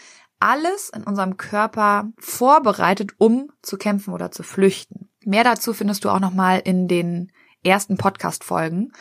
alles 0.41 0.89
in 0.93 1.03
unserem 1.03 1.37
Körper 1.37 2.11
vorbereitet, 2.17 3.13
um 3.17 3.49
zu 3.61 3.77
kämpfen 3.77 4.13
oder 4.13 4.31
zu 4.31 4.43
flüchten. 4.43 5.09
Mehr 5.23 5.45
dazu 5.45 5.73
findest 5.73 6.03
du 6.03 6.09
auch 6.09 6.19
nochmal 6.19 6.61
in 6.65 6.89
den 6.89 7.31
ersten 7.63 7.95
Podcast-Folgen. 7.95 8.91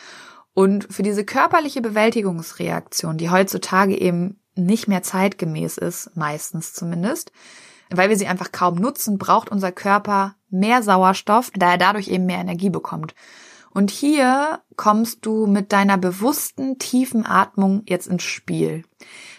Und 0.53 0.87
für 0.89 1.03
diese 1.03 1.25
körperliche 1.25 1.81
Bewältigungsreaktion, 1.81 3.17
die 3.17 3.29
heutzutage 3.29 3.97
eben 3.97 4.39
nicht 4.59 4.87
mehr 4.87 5.03
zeitgemäß 5.03 5.77
ist, 5.77 6.15
meistens 6.15 6.73
zumindest. 6.73 7.31
Weil 7.89 8.09
wir 8.09 8.17
sie 8.17 8.27
einfach 8.27 8.51
kaum 8.51 8.75
nutzen, 8.75 9.17
braucht 9.17 9.49
unser 9.49 9.71
Körper 9.71 10.35
mehr 10.49 10.83
Sauerstoff, 10.83 11.51
da 11.55 11.71
er 11.71 11.77
dadurch 11.77 12.07
eben 12.07 12.25
mehr 12.25 12.39
Energie 12.39 12.69
bekommt. 12.69 13.15
Und 13.71 13.91
hier 13.91 14.61
kommst 14.75 15.25
du 15.25 15.45
mit 15.45 15.71
deiner 15.71 15.97
bewussten, 15.97 16.79
tiefen 16.79 17.25
Atmung 17.25 17.83
jetzt 17.85 18.07
ins 18.07 18.23
Spiel. 18.23 18.83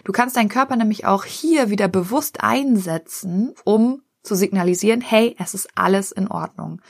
Du 0.04 0.12
kannst 0.12 0.36
deinen 0.36 0.48
Körper 0.48 0.76
nämlich 0.76 1.04
auch 1.04 1.24
hier 1.24 1.70
wieder 1.70 1.88
bewusst 1.88 2.42
einsetzen, 2.42 3.54
um 3.64 4.02
zu 4.22 4.34
signalisieren, 4.34 5.00
hey, 5.00 5.34
es 5.38 5.54
ist 5.54 5.68
alles 5.74 6.12
in 6.12 6.28
Ordnung. 6.28 6.80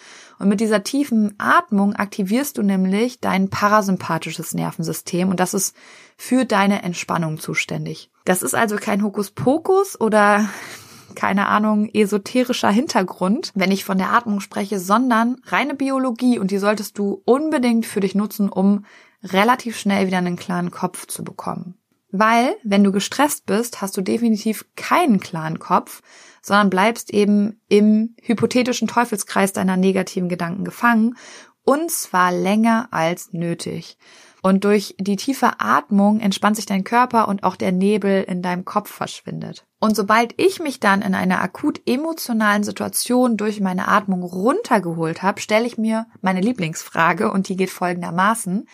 Und 0.41 0.49
mit 0.49 0.61
dieser 0.61 0.83
tiefen 0.83 1.35
Atmung 1.37 1.95
aktivierst 1.95 2.57
du 2.57 2.63
nämlich 2.63 3.21
dein 3.21 3.51
parasympathisches 3.51 4.55
Nervensystem 4.55 5.29
und 5.29 5.39
das 5.39 5.53
ist 5.53 5.77
für 6.17 6.47
deine 6.47 6.83
Entspannung 6.83 7.39
zuständig. 7.39 8.11
Das 8.25 8.43
ist 8.43 8.55
also 8.55 8.77
kein 8.77 9.05
Hokuspokus 9.05 10.01
oder 10.01 10.49
keine 11.15 11.47
Ahnung, 11.49 11.91
esoterischer 11.93 12.71
Hintergrund, 12.71 13.53
wenn 13.55 13.71
ich 13.71 13.85
von 13.85 13.99
der 13.99 14.15
Atmung 14.15 14.41
spreche, 14.41 14.81
sondern 14.81 15.37
reine 15.45 15.75
Biologie 15.75 16.39
und 16.39 16.51
die 16.51 16.59
solltest 16.59 16.97
du 16.97 17.21
unbedingt 17.27 17.85
für 17.85 18.01
dich 18.01 18.15
nutzen, 18.15 18.49
um 18.49 18.87
relativ 19.23 19.79
schnell 19.79 20.07
wieder 20.07 20.19
einen 20.19 20.37
klaren 20.37 20.71
Kopf 20.71 21.07
zu 21.07 21.23
bekommen. 21.23 21.75
Weil, 22.13 22.57
wenn 22.65 22.83
du 22.83 22.93
gestresst 22.93 23.47
bist, 23.47 23.81
hast 23.81 23.97
du 23.97 24.03
definitiv 24.03 24.65
keinen 24.77 25.21
klaren 25.21 25.59
Kopf, 25.59 26.03
sondern 26.43 26.71
bleibst 26.71 27.13
eben 27.13 27.61
im 27.69 28.17
hypothetischen 28.23 28.89
Teufelskreis 28.89 29.53
deiner 29.53 29.77
negativen 29.77 30.29
Gedanken 30.29 30.65
gefangen 30.65 31.17
und 31.65 31.91
zwar 31.91 32.33
länger 32.33 32.89
als 32.91 33.33
nötig. 33.33 33.97
Und 34.43 34.65
durch 34.65 34.95
die 34.99 35.17
tiefe 35.17 35.61
Atmung 35.61 36.19
entspannt 36.19 36.57
sich 36.57 36.65
dein 36.65 36.83
Körper 36.83 37.29
und 37.29 37.45
auch 37.45 37.57
der 37.57 37.73
Nebel 37.73 38.23
in 38.23 38.41
deinem 38.41 38.65
Kopf 38.65 38.91
verschwindet. 38.91 39.67
Und 39.79 39.95
sobald 39.95 40.41
ich 40.41 40.61
mich 40.61 40.81
dann 40.81 41.03
in 41.03 41.15
einer 41.15 41.43
akut 41.43 41.83
emotionalen 41.87 42.65
Situation 42.65 43.37
durch 43.37 43.61
meine 43.61 43.89
Atmung 43.89 44.23
runtergeholt 44.23 45.23
habe, 45.23 45.41
stelle 45.41 45.67
ich 45.67 45.77
mir 45.77 46.07
meine 46.23 46.41
Lieblingsfrage 46.41 47.31
und 47.31 47.49
die 47.49 47.57
geht 47.57 47.71
folgendermaßen. 47.71 48.67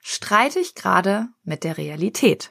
Streite 0.00 0.60
ich 0.60 0.76
gerade 0.76 1.28
mit 1.42 1.64
der 1.64 1.76
Realität? 1.76 2.50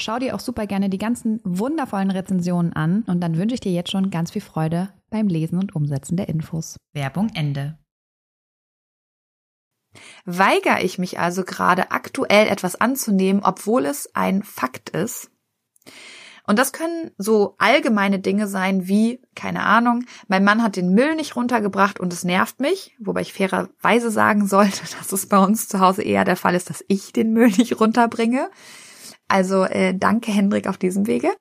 Schau 0.01 0.17
dir 0.17 0.33
auch 0.33 0.39
super 0.39 0.65
gerne 0.65 0.89
die 0.89 0.97
ganzen 0.97 1.39
wundervollen 1.43 2.09
Rezensionen 2.09 2.73
an 2.73 3.03
und 3.05 3.21
dann 3.21 3.37
wünsche 3.37 3.53
ich 3.53 3.59
dir 3.59 3.71
jetzt 3.71 3.91
schon 3.91 4.09
ganz 4.09 4.31
viel 4.31 4.41
Freude 4.41 4.89
beim 5.11 5.27
Lesen 5.27 5.59
und 5.59 5.75
Umsetzen 5.75 6.17
der 6.17 6.27
Infos. 6.27 6.77
Werbung 6.91 7.29
Ende. 7.35 7.77
Weigere 10.25 10.81
ich 10.81 10.97
mich 10.97 11.19
also 11.19 11.43
gerade 11.43 11.91
aktuell 11.91 12.47
etwas 12.47 12.81
anzunehmen, 12.81 13.43
obwohl 13.43 13.85
es 13.85 14.09
ein 14.15 14.41
Fakt 14.41 14.89
ist? 14.89 15.29
Und 16.47 16.57
das 16.57 16.73
können 16.73 17.11
so 17.19 17.53
allgemeine 17.59 18.17
Dinge 18.17 18.47
sein 18.47 18.87
wie, 18.87 19.21
keine 19.35 19.63
Ahnung, 19.63 20.05
mein 20.27 20.43
Mann 20.43 20.63
hat 20.63 20.77
den 20.77 20.95
Müll 20.95 21.15
nicht 21.15 21.35
runtergebracht 21.35 21.99
und 21.99 22.11
es 22.11 22.23
nervt 22.23 22.59
mich, 22.59 22.95
wobei 22.99 23.21
ich 23.21 23.33
fairerweise 23.33 24.09
sagen 24.09 24.47
sollte, 24.47 24.81
dass 24.97 25.11
es 25.11 25.27
bei 25.27 25.37
uns 25.37 25.67
zu 25.67 25.79
Hause 25.79 26.01
eher 26.01 26.25
der 26.25 26.37
Fall 26.37 26.55
ist, 26.55 26.71
dass 26.71 26.83
ich 26.87 27.13
den 27.13 27.33
Müll 27.33 27.49
nicht 27.49 27.79
runterbringe. 27.79 28.49
Also 29.31 29.63
äh, 29.63 29.95
danke, 29.95 30.29
Hendrik, 30.29 30.67
auf 30.67 30.77
diesem 30.77 31.07
Wege. 31.07 31.33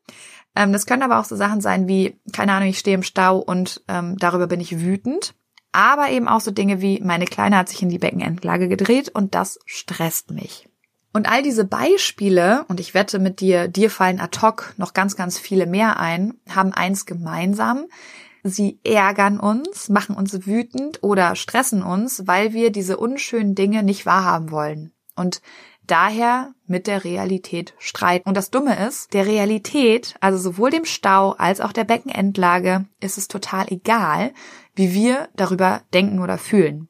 Ähm, 0.55 0.73
das 0.73 0.87
können 0.87 1.03
aber 1.03 1.19
auch 1.19 1.25
so 1.25 1.35
Sachen 1.35 1.61
sein 1.61 1.89
wie, 1.89 2.21
keine 2.33 2.53
Ahnung, 2.53 2.69
ich 2.69 2.79
stehe 2.79 2.95
im 2.95 3.03
Stau 3.03 3.39
und 3.39 3.83
ähm, 3.89 4.17
darüber 4.17 4.47
bin 4.47 4.61
ich 4.61 4.81
wütend. 4.81 5.35
Aber 5.73 6.09
eben 6.11 6.29
auch 6.29 6.41
so 6.41 6.53
Dinge 6.53 6.81
wie, 6.81 7.01
meine 7.01 7.25
Kleine 7.25 7.57
hat 7.57 7.69
sich 7.69 7.83
in 7.83 7.89
die 7.89 7.99
Beckenendlage 7.99 8.69
gedreht 8.69 9.09
und 9.09 9.35
das 9.35 9.59
stresst 9.67 10.31
mich. 10.31 10.69
Und 11.13 11.29
all 11.29 11.43
diese 11.43 11.65
Beispiele, 11.65 12.65
und 12.69 12.79
ich 12.79 12.95
wette 12.95 13.19
mit 13.19 13.41
dir, 13.41 13.67
dir 13.67 13.91
fallen 13.91 14.21
ad 14.21 14.39
hoc 14.41 14.73
noch 14.77 14.95
ganz, 14.95 15.17
ganz 15.17 15.37
viele 15.37 15.67
mehr 15.67 15.99
ein, 15.99 16.35
haben 16.49 16.73
eins 16.73 17.07
gemeinsam. 17.07 17.87
Sie 18.45 18.79
ärgern 18.85 19.41
uns, 19.41 19.89
machen 19.89 20.15
uns 20.15 20.47
wütend 20.47 21.03
oder 21.03 21.35
stressen 21.35 21.83
uns, 21.83 22.29
weil 22.29 22.53
wir 22.53 22.71
diese 22.71 22.99
unschönen 22.99 23.57
Dinge 23.57 23.83
nicht 23.83 24.07
wahrhaben 24.07 24.53
wollen. 24.53 24.93
Und 25.17 25.43
daher 25.91 26.55
mit 26.67 26.87
der 26.87 27.05
Realität 27.05 27.75
streiten. 27.79 28.29
Und 28.29 28.37
das 28.37 28.51
Dumme 28.51 28.87
ist, 28.87 29.13
der 29.13 29.27
Realität, 29.27 30.15
also 30.21 30.39
sowohl 30.39 30.71
dem 30.71 30.85
Stau 30.85 31.33
als 31.33 31.61
auch 31.61 31.73
der 31.73 31.85
Beckenendlage, 31.85 32.87
ist 33.01 33.19
es 33.19 33.29
total 33.29 33.67
egal, 33.69 34.33
wie 34.75 34.95
wir 34.95 35.29
darüber 35.35 35.83
denken 35.93 36.21
oder 36.21 36.39
fühlen. 36.39 36.89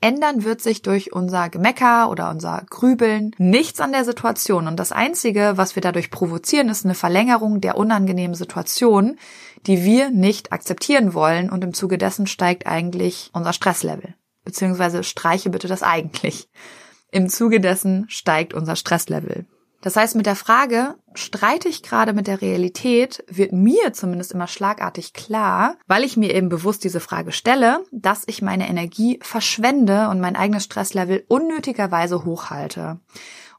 Ändern 0.00 0.44
wird 0.44 0.60
sich 0.60 0.82
durch 0.82 1.12
unser 1.12 1.48
Gemecker 1.48 2.10
oder 2.10 2.30
unser 2.30 2.62
Grübeln 2.68 3.30
nichts 3.38 3.80
an 3.80 3.92
der 3.92 4.04
Situation. 4.04 4.68
Und 4.68 4.78
das 4.78 4.92
Einzige, 4.92 5.54
was 5.56 5.76
wir 5.76 5.80
dadurch 5.82 6.10
provozieren, 6.10 6.68
ist 6.68 6.84
eine 6.84 6.94
Verlängerung 6.94 7.60
der 7.60 7.76
unangenehmen 7.76 8.34
Situation, 8.34 9.16
die 9.66 9.82
wir 9.82 10.10
nicht 10.10 10.52
akzeptieren 10.52 11.14
wollen. 11.14 11.48
Und 11.48 11.64
im 11.64 11.74
Zuge 11.74 11.96
dessen 11.96 12.26
steigt 12.26 12.66
eigentlich 12.66 13.30
unser 13.32 13.52
Stresslevel. 13.52 14.14
Beziehungsweise 14.44 15.04
streiche 15.04 15.48
bitte 15.48 15.68
das 15.68 15.82
eigentlich. 15.82 16.48
Im 17.14 17.28
Zuge 17.28 17.60
dessen 17.60 18.06
steigt 18.08 18.54
unser 18.54 18.74
Stresslevel. 18.74 19.46
Das 19.82 19.94
heißt, 19.94 20.16
mit 20.16 20.26
der 20.26 20.34
Frage, 20.34 20.96
streite 21.14 21.68
ich 21.68 21.84
gerade 21.84 22.12
mit 22.12 22.26
der 22.26 22.40
Realität, 22.40 23.22
wird 23.28 23.52
mir 23.52 23.92
zumindest 23.92 24.32
immer 24.32 24.48
schlagartig 24.48 25.12
klar, 25.12 25.76
weil 25.86 26.02
ich 26.02 26.16
mir 26.16 26.34
eben 26.34 26.48
bewusst 26.48 26.82
diese 26.82 26.98
Frage 26.98 27.30
stelle, 27.30 27.84
dass 27.92 28.24
ich 28.26 28.42
meine 28.42 28.68
Energie 28.68 29.20
verschwende 29.22 30.08
und 30.08 30.20
mein 30.20 30.34
eigenes 30.34 30.64
Stresslevel 30.64 31.24
unnötigerweise 31.28 32.24
hochhalte. 32.24 32.98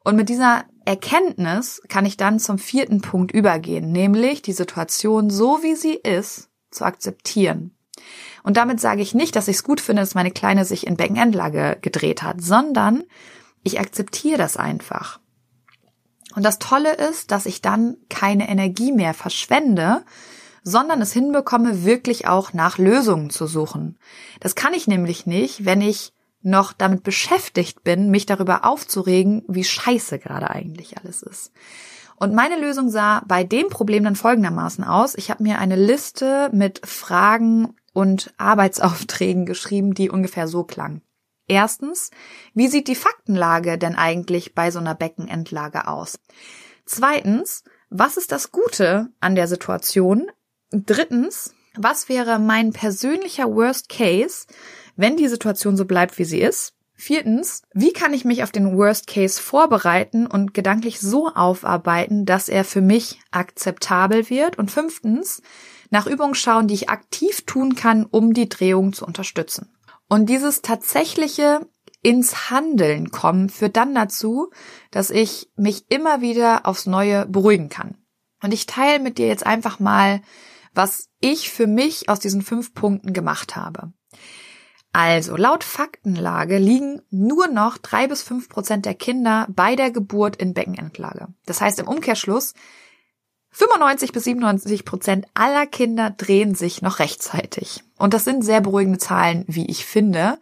Und 0.04 0.18
mit 0.18 0.28
dieser 0.28 0.66
Erkenntnis 0.84 1.82
kann 1.88 2.06
ich 2.06 2.18
dann 2.18 2.40
zum 2.40 2.58
vierten 2.58 3.00
Punkt 3.00 3.32
übergehen, 3.32 3.94
nämlich 3.94 4.42
die 4.42 4.52
Situation 4.52 5.30
so 5.30 5.64
wie 5.64 5.76
sie 5.76 5.94
ist 5.94 6.50
zu 6.72 6.84
akzeptieren. 6.84 7.72
Und 8.44 8.58
damit 8.58 8.82
sage 8.82 9.02
ich 9.02 9.16
nicht, 9.16 9.38
dass 9.38 9.48
ich 9.48 9.56
es 9.56 9.64
gut 9.64 9.80
finde, 9.80 10.02
dass 10.02 10.14
meine 10.14 10.32
Kleine 10.32 10.66
sich 10.66 10.86
in 10.86 10.98
Beckenendlage 10.98 11.78
gedreht 11.82 12.22
hat, 12.22 12.42
sondern 12.42 13.06
ich 13.66 13.80
akzeptiere 13.80 14.38
das 14.38 14.56
einfach. 14.56 15.20
Und 16.36 16.44
das 16.44 16.60
Tolle 16.60 16.94
ist, 16.94 17.32
dass 17.32 17.46
ich 17.46 17.62
dann 17.62 17.98
keine 18.10 18.48
Energie 18.48 18.92
mehr 18.92 19.14
verschwende, 19.14 20.04
sondern 20.64 21.02
es 21.02 21.12
hinbekomme, 21.12 21.84
wirklich 21.84 22.28
auch 22.28 22.54
nach 22.54 22.78
Lösungen 22.78 23.30
zu 23.30 23.48
suchen. 23.48 23.98
Das 24.40 24.56
kann 24.56 24.74
ich 24.74 24.88
nämlich 24.88 25.26
nicht, 25.26 25.66
wenn 25.66 25.82
ich 25.82 26.14
noch 26.42 26.74
damit 26.74 27.04
beschäftigt 27.04 27.84
bin, 27.84 28.12
mich 28.12 28.28
darüber 28.28 28.66
aufzuregen, 28.66 29.44
wie 29.48 29.64
scheiße 29.64 30.20
gerade 30.20 30.50
eigentlich 30.50 30.98
alles 30.98 31.24
ist. 31.24 31.52
Und 32.18 32.34
meine 32.34 32.60
Lösung 32.60 32.90
sah 32.90 33.24
bei 33.28 33.44
dem 33.44 33.70
Problem 33.70 34.04
dann 34.04 34.16
folgendermaßen 34.16 34.84
aus. 34.84 35.16
Ich 35.16 35.32
habe 35.32 35.44
mir 35.44 35.58
eine 35.60 35.76
Liste 35.76 36.50
mit 36.54 36.86
Fragen 36.86 37.76
und 37.94 38.34
Arbeitsaufträgen 38.38 39.46
geschrieben, 39.46 39.96
die 39.96 40.10
ungefähr 40.10 40.48
so 40.48 40.64
klang. 40.64 41.02
Erstens, 41.48 42.10
wie 42.54 42.68
sieht 42.68 42.88
die 42.88 42.96
Faktenlage 42.96 43.78
denn 43.78 43.96
eigentlich 43.96 44.56
bei 44.56 44.72
so 44.72 44.80
einer 44.80 44.96
Beckenendlage 44.96 45.88
aus? 45.88 46.20
Zweitens, 46.86 47.64
was 47.90 48.18
ist 48.18 48.32
das 48.32 48.52
Gute 48.52 49.10
an 49.20 49.36
der 49.36 49.48
Situation? 49.48 50.32
Drittens, 50.72 51.54
was 51.76 52.10
wäre 52.10 52.40
mein 52.40 52.74
persönlicher 52.74 53.46
Worst 53.54 53.90
Case, 53.90 54.48
wenn 54.96 55.18
die 55.18 55.28
Situation 55.28 55.78
so 55.78 55.86
bleibt, 55.86 56.18
wie 56.18 56.26
sie 56.26 56.42
ist? 56.42 56.74
Viertens, 56.98 57.62
wie 57.74 57.92
kann 57.92 58.14
ich 58.14 58.24
mich 58.24 58.42
auf 58.42 58.52
den 58.52 58.78
Worst 58.78 59.08
Case 59.08 59.42
vorbereiten 59.42 60.28
und 60.28 60.54
gedanklich 60.54 61.02
so 61.02 61.28
aufarbeiten, 61.28 62.26
dass 62.26 62.48
er 62.48 62.64
für 62.64 62.82
mich 62.82 63.20
akzeptabel 63.32 64.30
wird? 64.30 64.58
Und 64.58 64.72
fünftens, 64.72 65.42
nach 65.90 66.08
Übungen 66.08 66.36
schauen, 66.36 66.68
die 66.68 66.74
ich 66.74 66.90
aktiv 66.90 67.46
tun 67.46 67.76
kann, 67.76 68.06
um 68.06 68.34
die 68.34 68.48
Drehung 68.48 68.94
zu 68.94 69.06
unterstützen. 69.06 69.75
Und 70.08 70.28
dieses 70.28 70.62
tatsächliche 70.62 71.68
ins 72.02 72.52
Handeln 72.52 73.10
kommen 73.10 73.50
führt 73.50 73.78
dann 73.78 73.96
dazu, 73.96 74.52
dass 74.92 75.10
ich 75.10 75.52
mich 75.56 75.90
immer 75.90 76.22
wieder 76.22 76.68
aufs 76.68 76.86
Neue 76.86 77.26
beruhigen 77.26 77.70
kann. 77.70 77.98
Und 78.44 78.54
ich 78.54 78.68
teile 78.68 79.00
mit 79.00 79.18
dir 79.18 79.28
jetzt 79.28 79.46
einfach 79.46 79.80
mal, 79.80 80.22
was 80.74 81.10
ich 81.20 81.50
für 81.50 81.68
mich 81.68 82.10
aus 82.10 82.20
diesen 82.20 82.42
fünf 82.42 82.74
Punkten 82.74 83.14
gemacht 83.14 83.56
habe. 83.56 83.92
Also, 84.92 85.36
laut 85.36 85.64
Faktenlage 85.64 86.58
liegen 86.58 87.02
nur 87.10 87.48
noch 87.48 87.78
drei 87.78 88.08
bis 88.08 88.22
fünf 88.22 88.50
Prozent 88.50 88.86
der 88.86 88.94
Kinder 88.94 89.48
bei 89.50 89.76
der 89.76 89.92
Geburt 89.92 90.36
in 90.36 90.54
Beckenendlage. 90.54 91.28
Das 91.46 91.60
heißt 91.60 91.80
im 91.80 91.88
Umkehrschluss, 91.88 92.54
95 93.50 94.12
bis 94.12 94.26
97 94.26 94.86
Prozent 94.86 95.26
aller 95.34 95.66
Kinder 95.66 96.12
drehen 96.12 96.56
sich 96.56 96.82
noch 96.82 97.00
rechtzeitig. 97.00 97.85
Und 97.98 98.14
das 98.14 98.26
sind 98.26 98.44
sehr 98.44 98.62
beruhigende 98.62 99.00
Zahlen, 99.00 99.46
wie 99.48 99.66
ich 99.66 99.86
finde. 99.86 100.38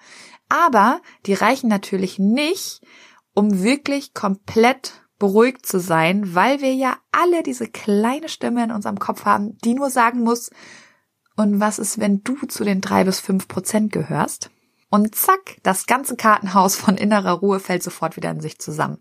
Aber 0.50 1.01
die 1.25 1.33
reichen 1.33 1.69
natürlich 1.69 2.19
nicht, 2.19 2.81
um 3.33 3.63
wirklich 3.63 4.13
komplett 4.13 5.03
beruhigt 5.19 5.65
zu 5.65 5.79
sein, 5.79 6.36
weil 6.36 6.62
wir 6.62 6.74
ja 6.74 6.98
alle 7.12 7.43
diese 7.43 7.67
kleine 7.67 8.29
Stimme 8.29 8.63
in 8.63 8.72
unserem 8.72 9.00
Kopf 9.00 9.25
haben, 9.25 9.57
die 9.63 9.74
nur 9.74 9.89
sagen 9.89 10.22
muss, 10.22 10.50
und 11.36 11.60
was 11.60 11.79
ist, 11.79 12.00
wenn 12.00 12.22
du 12.24 12.36
zu 12.48 12.63
den 12.63 12.81
drei 12.81 13.03
bis 13.03 13.19
fünf 13.19 13.48
Prozent 13.48 13.91
gehörst? 13.91 14.51
Und 14.89 15.15
zack, 15.15 15.57
das 15.63 15.88
ganze 15.88 16.15
Kartenhaus 16.15 16.75
von 16.75 16.98
innerer 16.98 17.31
Ruhe 17.31 17.60
fällt 17.60 17.81
sofort 17.81 18.15
wieder 18.15 18.29
in 18.29 18.41
sich 18.41 18.60
zusammen. 18.60 19.00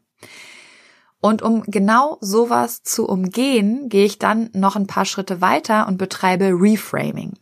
Und 1.25 1.41
um 1.41 1.63
genau 1.63 2.19
sowas 2.21 2.83
zu 2.83 3.07
umgehen, 3.09 3.89
gehe 3.89 4.05
ich 4.05 4.19
dann 4.19 4.51
noch 4.55 4.75
ein 4.75 4.89
paar 4.89 5.05
Schritte 5.05 5.41
weiter 5.41 5.87
und 5.87 5.97
betreibe 5.97 6.47
Reframing. 6.47 7.35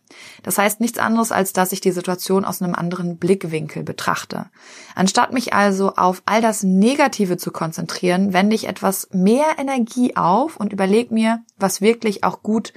Das 0.43 0.59
heißt 0.59 0.81
nichts 0.81 0.99
anderes, 0.99 1.33
als 1.33 1.55
dass 1.55 1.73
ich 1.73 1.81
die 1.81 1.91
Situation 1.91 2.45
aus 2.45 2.61
einem 2.61 2.75
anderen 2.75 3.17
Blickwinkel 3.17 3.83
betrachte. 3.83 4.51
Anstatt 4.95 5.33
mich 5.33 5.55
also 5.55 5.95
auf 5.95 6.23
all 6.27 6.43
das 6.43 6.63
Negative 6.63 7.39
zu 7.39 7.53
konzentrieren, 7.53 8.35
wende 8.35 8.55
ich 8.55 8.69
etwas 8.69 9.09
mehr 9.13 9.47
Energie 9.57 10.15
auf 10.15 10.59
und 10.59 10.75
überlege 10.75 11.15
mir, 11.15 11.43
was 11.57 11.81
wirklich 11.81 12.23
auch 12.23 12.43
gut 12.43 12.75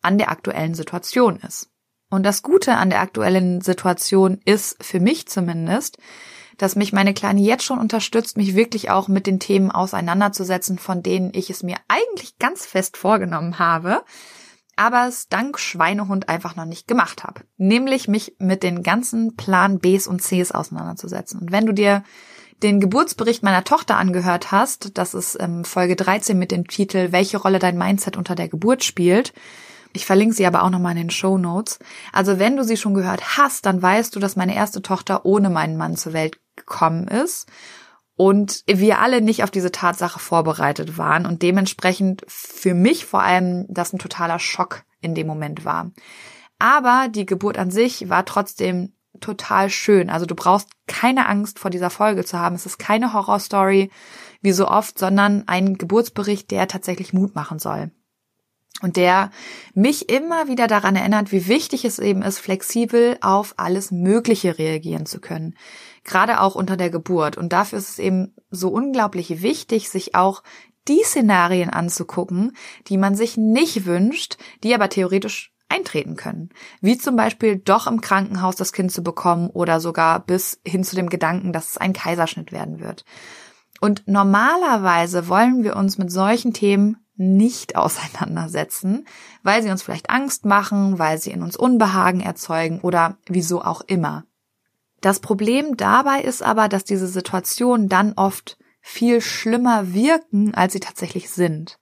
an 0.00 0.16
der 0.16 0.30
aktuellen 0.30 0.74
Situation 0.74 1.36
ist. 1.46 1.68
Und 2.08 2.22
das 2.22 2.42
Gute 2.42 2.76
an 2.76 2.88
der 2.88 3.00
aktuellen 3.02 3.60
Situation 3.60 4.40
ist, 4.46 4.82
für 4.82 5.00
mich 5.00 5.28
zumindest, 5.28 5.98
dass 6.58 6.76
mich 6.76 6.92
meine 6.92 7.14
Kleine 7.14 7.40
jetzt 7.40 7.64
schon 7.64 7.78
unterstützt, 7.78 8.36
mich 8.36 8.54
wirklich 8.54 8.90
auch 8.90 9.08
mit 9.08 9.26
den 9.26 9.40
Themen 9.40 9.70
auseinanderzusetzen, 9.70 10.78
von 10.78 11.02
denen 11.02 11.32
ich 11.34 11.50
es 11.50 11.62
mir 11.62 11.76
eigentlich 11.88 12.38
ganz 12.38 12.66
fest 12.66 12.96
vorgenommen 12.96 13.58
habe, 13.58 14.02
aber 14.76 15.06
es 15.08 15.28
dank 15.28 15.58
Schweinehund 15.58 16.28
einfach 16.28 16.56
noch 16.56 16.66
nicht 16.66 16.86
gemacht 16.86 17.24
habe. 17.24 17.42
Nämlich 17.56 18.08
mich 18.08 18.36
mit 18.38 18.62
den 18.62 18.82
ganzen 18.82 19.36
Plan 19.36 19.78
Bs 19.78 20.06
und 20.06 20.22
Cs 20.22 20.52
auseinanderzusetzen. 20.52 21.40
Und 21.40 21.52
wenn 21.52 21.66
du 21.66 21.72
dir 21.72 22.04
den 22.62 22.80
Geburtsbericht 22.80 23.42
meiner 23.42 23.64
Tochter 23.64 23.96
angehört 23.96 24.52
hast, 24.52 24.96
das 24.96 25.14
ist 25.14 25.36
ähm, 25.40 25.64
Folge 25.64 25.96
13 25.96 26.38
mit 26.38 26.50
dem 26.50 26.66
Titel 26.66 27.12
Welche 27.12 27.38
Rolle 27.38 27.58
dein 27.58 27.78
Mindset 27.78 28.16
unter 28.16 28.34
der 28.34 28.48
Geburt 28.48 28.84
spielt, 28.84 29.32
ich 29.96 30.04
verlinke 30.04 30.34
sie 30.34 30.46
aber 30.46 30.62
auch 30.62 30.68
nochmal 30.68 30.92
in 30.92 31.04
den 31.04 31.10
Show 31.10 31.38
Notes. 31.38 31.78
Also 32.12 32.38
wenn 32.38 32.56
du 32.56 32.64
sie 32.64 32.76
schon 32.76 32.92
gehört 32.92 33.38
hast, 33.38 33.64
dann 33.64 33.80
weißt 33.80 34.14
du, 34.14 34.20
dass 34.20 34.36
meine 34.36 34.54
erste 34.54 34.82
Tochter 34.82 35.24
ohne 35.24 35.48
meinen 35.48 35.78
Mann 35.78 35.96
zur 35.96 36.12
Welt 36.12 36.38
gekommen 36.56 37.08
ist 37.08 37.46
und 38.16 38.62
wir 38.66 39.00
alle 39.00 39.20
nicht 39.20 39.42
auf 39.42 39.50
diese 39.50 39.72
Tatsache 39.72 40.18
vorbereitet 40.18 40.98
waren 40.98 41.26
und 41.26 41.42
dementsprechend 41.42 42.24
für 42.26 42.74
mich 42.74 43.04
vor 43.04 43.22
allem 43.22 43.66
das 43.68 43.92
ein 43.92 43.98
totaler 43.98 44.38
Schock 44.38 44.84
in 45.00 45.14
dem 45.14 45.26
Moment 45.26 45.64
war. 45.64 45.92
Aber 46.58 47.08
die 47.10 47.26
Geburt 47.26 47.58
an 47.58 47.70
sich 47.70 48.08
war 48.08 48.24
trotzdem 48.24 48.94
total 49.20 49.70
schön. 49.70 50.10
Also 50.10 50.26
du 50.26 50.34
brauchst 50.34 50.68
keine 50.86 51.26
Angst 51.26 51.58
vor 51.58 51.70
dieser 51.70 51.90
Folge 51.90 52.24
zu 52.24 52.38
haben. 52.38 52.54
Es 52.54 52.66
ist 52.66 52.78
keine 52.78 53.12
Horrorstory 53.12 53.90
wie 54.40 54.52
so 54.52 54.68
oft, 54.68 54.98
sondern 54.98 55.44
ein 55.46 55.76
Geburtsbericht, 55.76 56.50
der 56.50 56.68
tatsächlich 56.68 57.12
Mut 57.12 57.34
machen 57.34 57.58
soll 57.58 57.90
und 58.82 58.96
der 58.96 59.30
mich 59.74 60.08
immer 60.08 60.48
wieder 60.48 60.66
daran 60.66 60.96
erinnert, 60.96 61.32
wie 61.32 61.48
wichtig 61.48 61.84
es 61.84 61.98
eben 61.98 62.22
ist, 62.22 62.38
flexibel 62.38 63.16
auf 63.20 63.54
alles 63.56 63.90
Mögliche 63.90 64.58
reagieren 64.58 65.06
zu 65.06 65.20
können. 65.20 65.56
Gerade 66.06 66.40
auch 66.40 66.54
unter 66.54 66.76
der 66.76 66.88
Geburt. 66.88 67.36
Und 67.36 67.52
dafür 67.52 67.78
ist 67.78 67.90
es 67.90 67.98
eben 67.98 68.34
so 68.50 68.68
unglaublich 68.68 69.42
wichtig, 69.42 69.90
sich 69.90 70.14
auch 70.14 70.42
die 70.88 71.02
Szenarien 71.04 71.68
anzugucken, 71.68 72.56
die 72.86 72.96
man 72.96 73.16
sich 73.16 73.36
nicht 73.36 73.86
wünscht, 73.86 74.38
die 74.62 74.72
aber 74.72 74.88
theoretisch 74.88 75.52
eintreten 75.68 76.14
können. 76.14 76.50
Wie 76.80 76.96
zum 76.96 77.16
Beispiel 77.16 77.56
doch 77.56 77.88
im 77.88 78.00
Krankenhaus 78.00 78.54
das 78.54 78.72
Kind 78.72 78.92
zu 78.92 79.02
bekommen 79.02 79.50
oder 79.50 79.80
sogar 79.80 80.20
bis 80.20 80.60
hin 80.64 80.84
zu 80.84 80.94
dem 80.94 81.08
Gedanken, 81.08 81.52
dass 81.52 81.70
es 81.70 81.76
ein 81.76 81.92
Kaiserschnitt 81.92 82.52
werden 82.52 82.78
wird. 82.78 83.04
Und 83.80 84.04
normalerweise 84.06 85.28
wollen 85.28 85.64
wir 85.64 85.74
uns 85.74 85.98
mit 85.98 86.12
solchen 86.12 86.52
Themen 86.52 86.98
nicht 87.16 87.74
auseinandersetzen, 87.76 89.06
weil 89.42 89.60
sie 89.62 89.70
uns 89.70 89.82
vielleicht 89.82 90.08
Angst 90.08 90.44
machen, 90.44 91.00
weil 91.00 91.18
sie 91.18 91.32
in 91.32 91.42
uns 91.42 91.56
Unbehagen 91.56 92.20
erzeugen 92.20 92.80
oder 92.80 93.16
wieso 93.26 93.62
auch 93.62 93.80
immer. 93.80 94.24
Das 95.00 95.20
Problem 95.20 95.76
dabei 95.76 96.22
ist 96.22 96.42
aber, 96.42 96.68
dass 96.68 96.84
diese 96.84 97.06
Situationen 97.06 97.88
dann 97.88 98.14
oft 98.14 98.56
viel 98.80 99.20
schlimmer 99.20 99.92
wirken, 99.94 100.54
als 100.54 100.72
sie 100.72 100.80
tatsächlich 100.80 101.28
sind. 101.30 101.78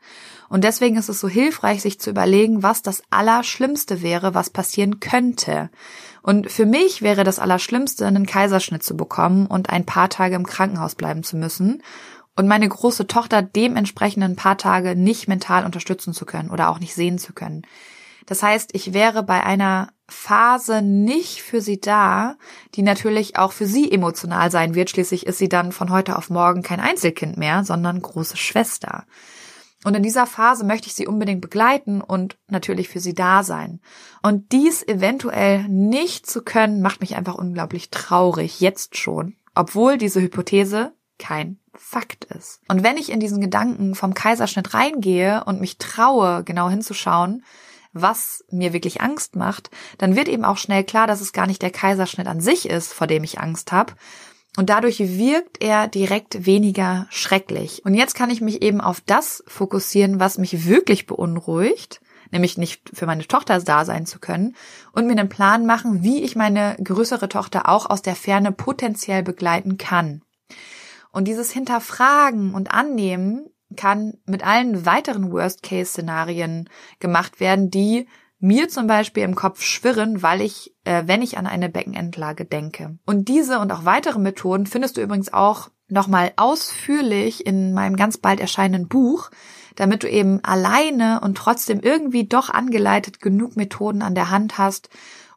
Und 0.48 0.64
deswegen 0.64 0.96
ist 0.96 1.09
es 1.09 1.20
so 1.20 1.29
hilfreich, 1.29 1.83
sich 1.83 2.00
zu 2.00 2.11
überlegen, 2.11 2.62
was 2.62 2.81
das 2.81 3.03
Allerschlimmste 3.11 4.03
wäre, 4.03 4.35
was 4.35 4.50
passieren 4.50 5.00
könnte. 5.00 5.70
Und 6.22 6.50
für 6.50 6.64
mich 6.64 7.03
wäre 7.03 7.24
das 7.24 7.38
Allerschlimmste, 7.38 8.07
einen 8.07 8.24
Kaiserschnitt 8.24 8.83
zu 8.83 8.96
bekommen 8.96 9.46
und 9.46 9.68
ein 9.68 9.85
paar 9.85 10.09
Tage 10.09 10.35
im 10.35 10.46
Krankenhaus 10.46 10.94
bleiben 10.94 11.22
zu 11.22 11.37
müssen 11.37 11.83
und 12.37 12.48
meine 12.48 12.68
große 12.68 13.07
Tochter 13.07 13.42
dementsprechend 13.42 14.24
ein 14.24 14.37
paar 14.37 14.59
Tage 14.59 14.96
nicht 14.96 15.29
mental 15.29 15.64
unterstützen 15.64 16.14
zu 16.14 16.24
können 16.24 16.50
oder 16.50 16.70
auch 16.70 16.79
nicht 16.79 16.94
sehen 16.94 17.18
zu 17.18 17.33
können. 17.33 17.62
Das 18.27 18.42
heißt, 18.42 18.70
ich 18.74 18.92
wäre 18.92 19.22
bei 19.22 19.42
einer 19.42 19.88
Phase 20.09 20.83
nicht 20.83 21.40
für 21.40 21.61
sie 21.61 21.81
da, 21.81 22.37
die 22.75 22.83
natürlich 22.83 23.38
auch 23.38 23.53
für 23.53 23.67
sie 23.67 23.90
emotional 23.90 24.51
sein 24.51 24.75
wird. 24.75 24.90
Schließlich 24.90 25.27
ist 25.27 25.38
sie 25.38 25.49
dann 25.49 25.73
von 25.73 25.90
heute 25.90 26.17
auf 26.17 26.31
morgen 26.31 26.62
kein 26.62 26.81
Einzelkind 26.81 27.37
mehr, 27.37 27.64
sondern 27.64 28.03
große 28.03 28.37
Schwester. 28.37 29.07
Und 29.85 29.95
in 29.95 30.03
dieser 30.03 30.27
Phase 30.27 30.64
möchte 30.64 30.88
ich 30.88 30.95
sie 30.95 31.07
unbedingt 31.07 31.43
begleiten 31.43 32.01
und 32.01 32.38
natürlich 32.49 32.88
für 32.88 33.01
sie 33.01 33.14
da 33.14 33.43
sein. 33.43 33.81
Und 34.23 34.51
dies 34.53 34.83
eventuell 34.83 35.69
nicht 35.69 36.27
zu 36.27 36.43
können, 36.43 36.81
macht 36.81 37.01
mich 37.03 37.17
einfach 37.17 37.35
unglaublich 37.35 37.90
traurig, 37.90 38.61
jetzt 38.61 38.97
schon, 38.97 39.37
obwohl 39.55 39.99
diese 39.99 40.23
Hypothese 40.23 40.95
kein 41.19 41.59
Fakt 41.75 42.25
ist. 42.25 42.61
Und 42.69 42.83
wenn 42.83 42.97
ich 42.97 43.11
in 43.11 43.21
diesen 43.21 43.40
Gedanken 43.40 43.95
vom 43.95 44.14
Kaiserschnitt 44.14 44.75
reingehe 44.75 45.45
und 45.45 45.61
mich 45.61 45.77
traue, 45.79 46.45
genau 46.45 46.71
hinzuschauen, 46.71 47.45
was 47.94 48.44
mir 48.50 48.72
wirklich 48.72 49.00
Angst 49.00 49.37
macht, 49.37 49.70
dann 49.98 50.16
wird 50.16 50.28
eben 50.28 50.44
auch 50.44 50.59
schnell 50.59 50.85
klar, 50.85 51.07
dass 51.07 51.20
es 51.20 51.33
gar 51.33 51.46
nicht 51.46 51.62
der 51.62 51.70
Kaiserschnitt 51.70 52.26
an 52.26 52.40
sich 52.40 52.68
ist, 52.68 52.92
vor 52.92 53.07
dem 53.07 53.24
ich 53.24 53.40
Angst 53.40 53.72
habe. 53.72 53.94
Und 54.57 54.70
dadurch 54.70 55.00
wirkt 55.00 55.62
er 55.62 55.88
direkt 55.88 56.46
weniger 56.46 57.07
schrecklich. 57.11 57.85
Und 57.85 57.94
jetzt 57.94 58.14
kann 58.14 58.30
ich 58.30 58.40
mich 58.40 58.62
eben 58.62 58.80
auf 58.80 59.00
das 59.00 59.42
fokussieren, 59.46 60.20
was 60.20 60.38
mich 60.38 60.66
wirklich 60.66 61.07
beunruhigt, 61.07 62.00
nämlich 62.30 62.59
nicht 62.59 62.90
für 62.92 63.07
meine 63.07 63.26
Tochter 63.26 63.59
da 63.61 63.85
sein 63.85 64.07
zu 64.07 64.18
können 64.20 64.54
und 64.92 65.07
mir 65.07 65.12
einen 65.12 65.28
Plan 65.28 65.66
machen, 65.66 66.02
wie 66.02 66.22
ich 66.22 66.37
meine 66.37 66.76
größere 66.83 67.28
Tochter 67.28 67.68
auch 67.68 67.88
aus 67.88 68.02
der 68.02 68.14
Ferne 68.14 68.52
potenziell 68.52 69.22
begleiten 69.22 69.78
kann. 69.78 70.22
Und 71.11 71.26
dieses 71.26 71.52
Hinterfragen 71.52 72.54
und 72.54 72.72
Annehmen 72.72 73.46
kann 73.76 74.14
mit 74.26 74.46
allen 74.46 74.87
weiteren 74.87 75.32
Worst-Case-Szenarien 75.32 76.68
gemacht 77.00 77.40
werden, 77.40 77.70
die 77.70 78.06
mir 78.40 78.68
zum 78.68 78.87
Beispiel 78.87 79.22
im 79.22 79.34
Kopf 79.34 79.62
schwirren, 79.62 80.22
weil 80.22 80.42
ich, 80.42 80.74
äh, 80.84 81.04
wenn 81.06 81.22
ich 81.22 81.38
an 81.38 81.46
eine 81.46 81.68
Beckenendlage 81.68 82.44
denke. 82.44 82.98
Und 83.06 83.28
diese 83.28 83.58
und 83.58 83.72
auch 83.72 83.84
weitere 83.84 84.18
Methoden 84.18 84.66
findest 84.66 84.96
du 84.96 85.00
übrigens 85.00 85.32
auch 85.32 85.70
nochmal 85.88 86.32
ausführlich 86.37 87.46
in 87.46 87.72
meinem 87.72 87.96
ganz 87.96 88.18
bald 88.18 88.40
erscheinenden 88.40 88.88
Buch, 88.88 89.30
damit 89.76 90.02
du 90.02 90.10
eben 90.10 90.42
alleine 90.44 91.20
und 91.20 91.37
trotzdem 91.37 91.80
irgendwie 91.80 92.26
doch 92.26 92.50
angeleitet 92.50 93.20
genug 93.20 93.56
Methoden 93.56 94.02
an 94.02 94.14
der 94.14 94.30
Hand 94.30 94.58
hast, 94.58 94.88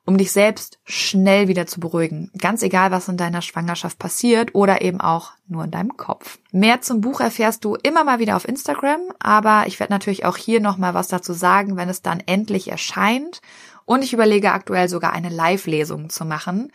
um 0.08 0.18
dich 0.18 0.32
selbst 0.32 0.80
schnell 0.86 1.50
wieder 1.50 1.68
zu 1.68 1.82
beruhigen. 1.82 2.32
Ganz 2.38 2.64
egal, 2.64 2.92
was 2.92 3.10
in 3.10 3.18
deiner 3.18 3.42
Schwangerschaft 3.42 4.00
passiert 4.00 4.56
oder 4.56 4.82
eben 4.82 5.02
auch 5.02 5.34
nur 5.48 5.66
in 5.66 5.72
deinem 5.72 5.98
Kopf. 5.98 6.40
Mehr 6.52 6.82
zum 6.82 7.02
Buch 7.02 7.20
erfährst 7.20 7.66
du 7.66 7.76
immer 7.76 8.06
mal 8.06 8.18
wieder 8.18 8.38
auf 8.38 8.48
Instagram, 8.48 9.02
aber 9.20 9.66
ich 9.68 9.82
werde 9.82 9.92
natürlich 9.92 10.24
auch 10.24 10.38
hier 10.38 10.62
nochmal 10.62 10.94
was 10.94 11.10
dazu 11.10 11.34
sagen, 11.34 11.76
wenn 11.76 11.90
es 11.90 12.02
dann 12.02 12.24
endlich 12.26 12.72
erscheint. 12.72 13.42
Und 13.84 14.02
ich 14.02 14.14
überlege 14.14 14.54
aktuell 14.54 14.88
sogar 14.88 15.12
eine 15.12 15.30
Live-Lesung 15.30 16.10
zu 16.10 16.24
machen. 16.24 16.72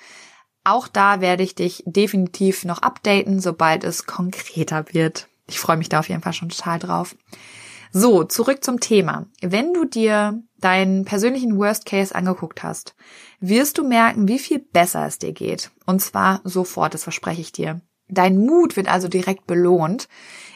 Auch 0.63 0.87
da 0.87 1.23
werde 1.23 1.43
ich 1.43 1.55
dich 1.55 1.83
definitiv 1.87 2.67
noch 2.67 2.83
updaten, 2.83 3.41
sobald 3.41 3.83
es 3.83 4.05
konkreter 4.05 4.85
wird. 4.93 5.29
Ich 5.47 5.59
freue 5.59 5.79
mich 5.79 5.89
da 5.89 6.01
auf 6.01 6.09
jeden 6.11 6.23
Fall 6.23 6.35
schon 6.35 6.51
total 6.51 6.79
drauf. 6.79 7.17
So, 7.95 8.25
zurück 8.25 8.65
zum 8.65 8.81
Thema. 8.81 9.27
Wenn 9.43 9.75
du 9.75 9.85
dir 9.85 10.43
deinen 10.59 11.05
persönlichen 11.05 11.59
Worst 11.59 11.85
Case 11.85 12.15
angeguckt 12.15 12.63
hast, 12.63 12.95
wirst 13.39 13.77
du 13.77 13.87
merken, 13.87 14.29
wie 14.29 14.39
viel 14.39 14.61
besser 14.61 15.07
es 15.07 15.19
dir 15.19 15.33
geht. 15.33 15.71
Und 15.85 16.01
zwar 16.01 16.41
sofort, 16.43 16.95
das 16.95 17.03
verspreche 17.03 17.43
ich 17.43 17.53
dir. 17.53 17.83
Dein 18.09 18.39
Mut 18.39 18.77
wird 18.77 18.89
also 18.89 19.09
direkt 19.09 19.47
belohnt. 19.47 20.09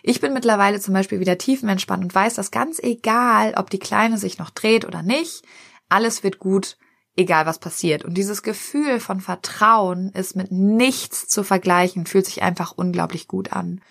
Ich 0.03 0.23
bin 0.23 0.33
mittlerweile 0.33 0.81
zum 0.81 0.95
Beispiel 0.95 1.21
wieder 1.21 1.37
tiefenentspannt 1.37 2.05
und 2.05 2.15
weiß, 2.15 2.35
dass 2.37 2.51
ganz 2.51 2.79
egal, 2.79 3.53
ob 3.59 3.69
die 3.69 3.79
Kleine 3.79 4.17
sich 4.17 4.39
noch 4.39 4.49
dreht 4.49 4.87
oder 4.87 5.03
nicht, 5.03 5.43
alles 5.91 6.23
wird 6.23 6.39
gut, 6.39 6.79
egal 7.17 7.45
was 7.45 7.59
passiert. 7.59 8.03
Und 8.03 8.15
dieses 8.15 8.43
Gefühl 8.43 8.99
von 8.99 9.21
Vertrauen 9.21 10.11
ist 10.13 10.37
mit 10.37 10.53
nichts 10.53 11.29
zu 11.29 11.43
vergleichen, 11.43 12.07
fühlt 12.07 12.25
sich 12.25 12.43
einfach 12.43 12.73
unglaublich 12.73 13.29
gut 13.29 13.53
an. 13.53 13.83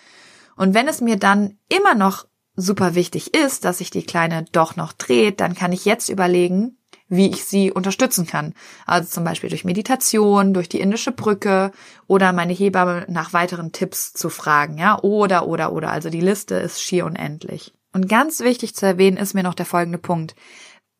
Und 0.55 0.73
wenn 0.73 0.87
es 0.87 0.99
mir 0.99 1.17
dann 1.17 1.59
immer 1.69 1.93
noch 1.93 2.25
super 2.55 2.95
wichtig 2.95 3.33
ist, 3.33 3.65
dass 3.65 3.79
sich 3.79 3.89
die 3.89 4.05
Kleine 4.05 4.45
doch 4.51 4.75
noch 4.75 4.93
dreht, 4.93 5.39
dann 5.39 5.55
kann 5.55 5.71
ich 5.71 5.85
jetzt 5.85 6.09
überlegen, 6.09 6.77
wie 7.07 7.29
ich 7.29 7.45
sie 7.45 7.71
unterstützen 7.71 8.25
kann. 8.25 8.53
Also 8.85 9.09
zum 9.09 9.23
Beispiel 9.23 9.49
durch 9.49 9.65
Meditation, 9.65 10.53
durch 10.53 10.69
die 10.69 10.79
indische 10.79 11.11
Brücke 11.11 11.71
oder 12.07 12.33
meine 12.33 12.53
Hebamme 12.53 13.05
nach 13.09 13.33
weiteren 13.33 13.71
Tipps 13.71 14.13
zu 14.13 14.29
fragen, 14.29 14.77
ja, 14.77 14.99
oder, 15.01 15.47
oder, 15.47 15.71
oder. 15.71 15.91
Also 15.91 16.09
die 16.09 16.21
Liste 16.21 16.55
ist 16.55 16.81
schier 16.81 17.05
unendlich. 17.05 17.73
Und 17.93 18.09
ganz 18.09 18.39
wichtig 18.39 18.75
zu 18.75 18.85
erwähnen 18.85 19.17
ist 19.17 19.33
mir 19.33 19.43
noch 19.43 19.53
der 19.53 19.65
folgende 19.65 19.99
Punkt. 19.99 20.35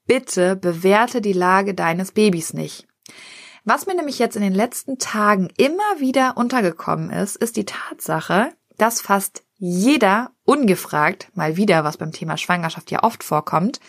Bitte 0.06 0.56
bewerte 0.56 1.22
die 1.22 1.34
Lage 1.34 1.74
deines 1.74 2.12
Babys 2.12 2.54
nicht. 2.54 2.88
Was 3.64 3.88
mir 3.88 3.96
nämlich 3.96 4.20
jetzt 4.20 4.36
in 4.36 4.44
den 4.44 4.54
letzten 4.54 5.00
Tagen 5.00 5.50
immer 5.58 6.00
wieder 6.00 6.38
untergekommen 6.38 7.10
ist, 7.10 7.36
ist 7.36 7.58
die 7.58 7.66
Tatsache, 7.66 8.52
dass 8.78 9.02
fast 9.02 9.45
jeder 9.58 10.32
ungefragt, 10.44 11.30
mal 11.34 11.58
wieder, 11.58 11.84
was 11.84 11.98
beim 11.98 12.12
Thema 12.12 12.38
Schwangerschaft 12.38 12.92
ja 12.92 13.04
oft 13.04 13.24
vorkommt, 13.24 13.80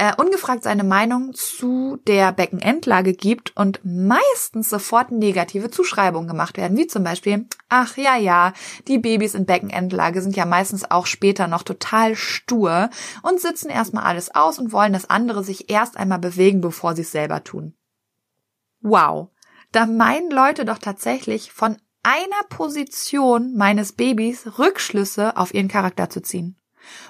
äh, 0.00 0.14
ungefragt 0.16 0.62
seine 0.62 0.82
Meinung 0.82 1.34
zu 1.34 1.98
der 2.06 2.32
Beckenendlage 2.32 3.12
gibt 3.12 3.54
und 3.54 3.80
meistens 3.84 4.70
sofort 4.70 5.12
negative 5.12 5.70
Zuschreibungen 5.70 6.26
gemacht 6.26 6.56
werden, 6.56 6.78
wie 6.78 6.86
zum 6.86 7.04
Beispiel, 7.04 7.46
ach 7.68 7.98
ja, 7.98 8.16
ja, 8.16 8.54
die 8.88 8.96
Babys 8.96 9.34
in 9.34 9.44
Beckenendlage 9.44 10.22
sind 10.22 10.36
ja 10.36 10.46
meistens 10.46 10.90
auch 10.90 11.04
später 11.04 11.48
noch 11.48 11.64
total 11.64 12.16
stur 12.16 12.88
und 13.22 13.40
sitzen 13.40 13.68
erstmal 13.68 14.04
alles 14.04 14.34
aus 14.34 14.58
und 14.58 14.72
wollen, 14.72 14.94
dass 14.94 15.10
andere 15.10 15.44
sich 15.44 15.68
erst 15.68 15.98
einmal 15.98 16.18
bewegen, 16.18 16.62
bevor 16.62 16.96
sie 16.96 17.02
es 17.02 17.12
selber 17.12 17.44
tun. 17.44 17.74
Wow. 18.80 19.28
Da 19.70 19.84
meinen 19.84 20.30
Leute 20.30 20.64
doch 20.64 20.78
tatsächlich 20.78 21.52
von 21.52 21.76
einer 22.02 22.42
Position 22.48 23.56
meines 23.56 23.92
Babys 23.92 24.58
Rückschlüsse 24.58 25.36
auf 25.36 25.54
ihren 25.54 25.68
Charakter 25.68 26.10
zu 26.10 26.22
ziehen. 26.22 26.56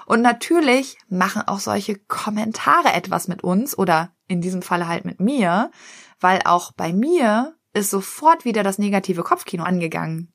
Und 0.05 0.21
natürlich 0.21 0.97
machen 1.07 1.43
auch 1.47 1.59
solche 1.59 1.95
Kommentare 1.95 2.91
etwas 2.93 3.27
mit 3.27 3.43
uns 3.43 3.77
oder 3.77 4.13
in 4.27 4.41
diesem 4.41 4.61
Falle 4.61 4.87
halt 4.87 5.05
mit 5.05 5.19
mir, 5.19 5.71
weil 6.19 6.41
auch 6.45 6.71
bei 6.73 6.93
mir 6.93 7.55
ist 7.73 7.89
sofort 7.89 8.45
wieder 8.45 8.63
das 8.63 8.77
negative 8.77 9.23
Kopfkino 9.23 9.63
angegangen. 9.63 10.33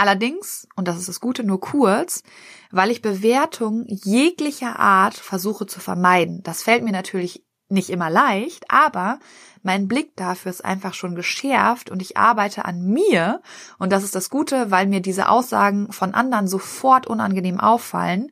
Allerdings, 0.00 0.68
und 0.76 0.86
das 0.86 0.96
ist 0.96 1.08
das 1.08 1.20
Gute, 1.20 1.42
nur 1.42 1.60
kurz, 1.60 2.22
weil 2.70 2.92
ich 2.92 3.02
Bewertungen 3.02 3.84
jeglicher 3.88 4.78
Art 4.78 5.14
versuche 5.14 5.66
zu 5.66 5.80
vermeiden. 5.80 6.40
Das 6.44 6.62
fällt 6.62 6.84
mir 6.84 6.92
natürlich 6.92 7.44
nicht 7.68 7.90
immer 7.90 8.10
leicht, 8.10 8.70
aber 8.70 9.18
mein 9.62 9.88
Blick 9.88 10.16
dafür 10.16 10.50
ist 10.50 10.64
einfach 10.64 10.94
schon 10.94 11.14
geschärft 11.14 11.90
und 11.90 12.00
ich 12.00 12.16
arbeite 12.16 12.64
an 12.64 12.82
mir. 12.82 13.42
Und 13.78 13.92
das 13.92 14.04
ist 14.04 14.14
das 14.14 14.30
Gute, 14.30 14.70
weil 14.70 14.86
mir 14.86 15.00
diese 15.00 15.28
Aussagen 15.28 15.92
von 15.92 16.14
anderen 16.14 16.48
sofort 16.48 17.06
unangenehm 17.06 17.60
auffallen 17.60 18.30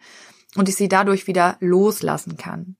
und 0.56 0.68
ich 0.68 0.76
sie 0.76 0.88
dadurch 0.88 1.26
wieder 1.26 1.56
loslassen 1.60 2.36
kann. 2.36 2.76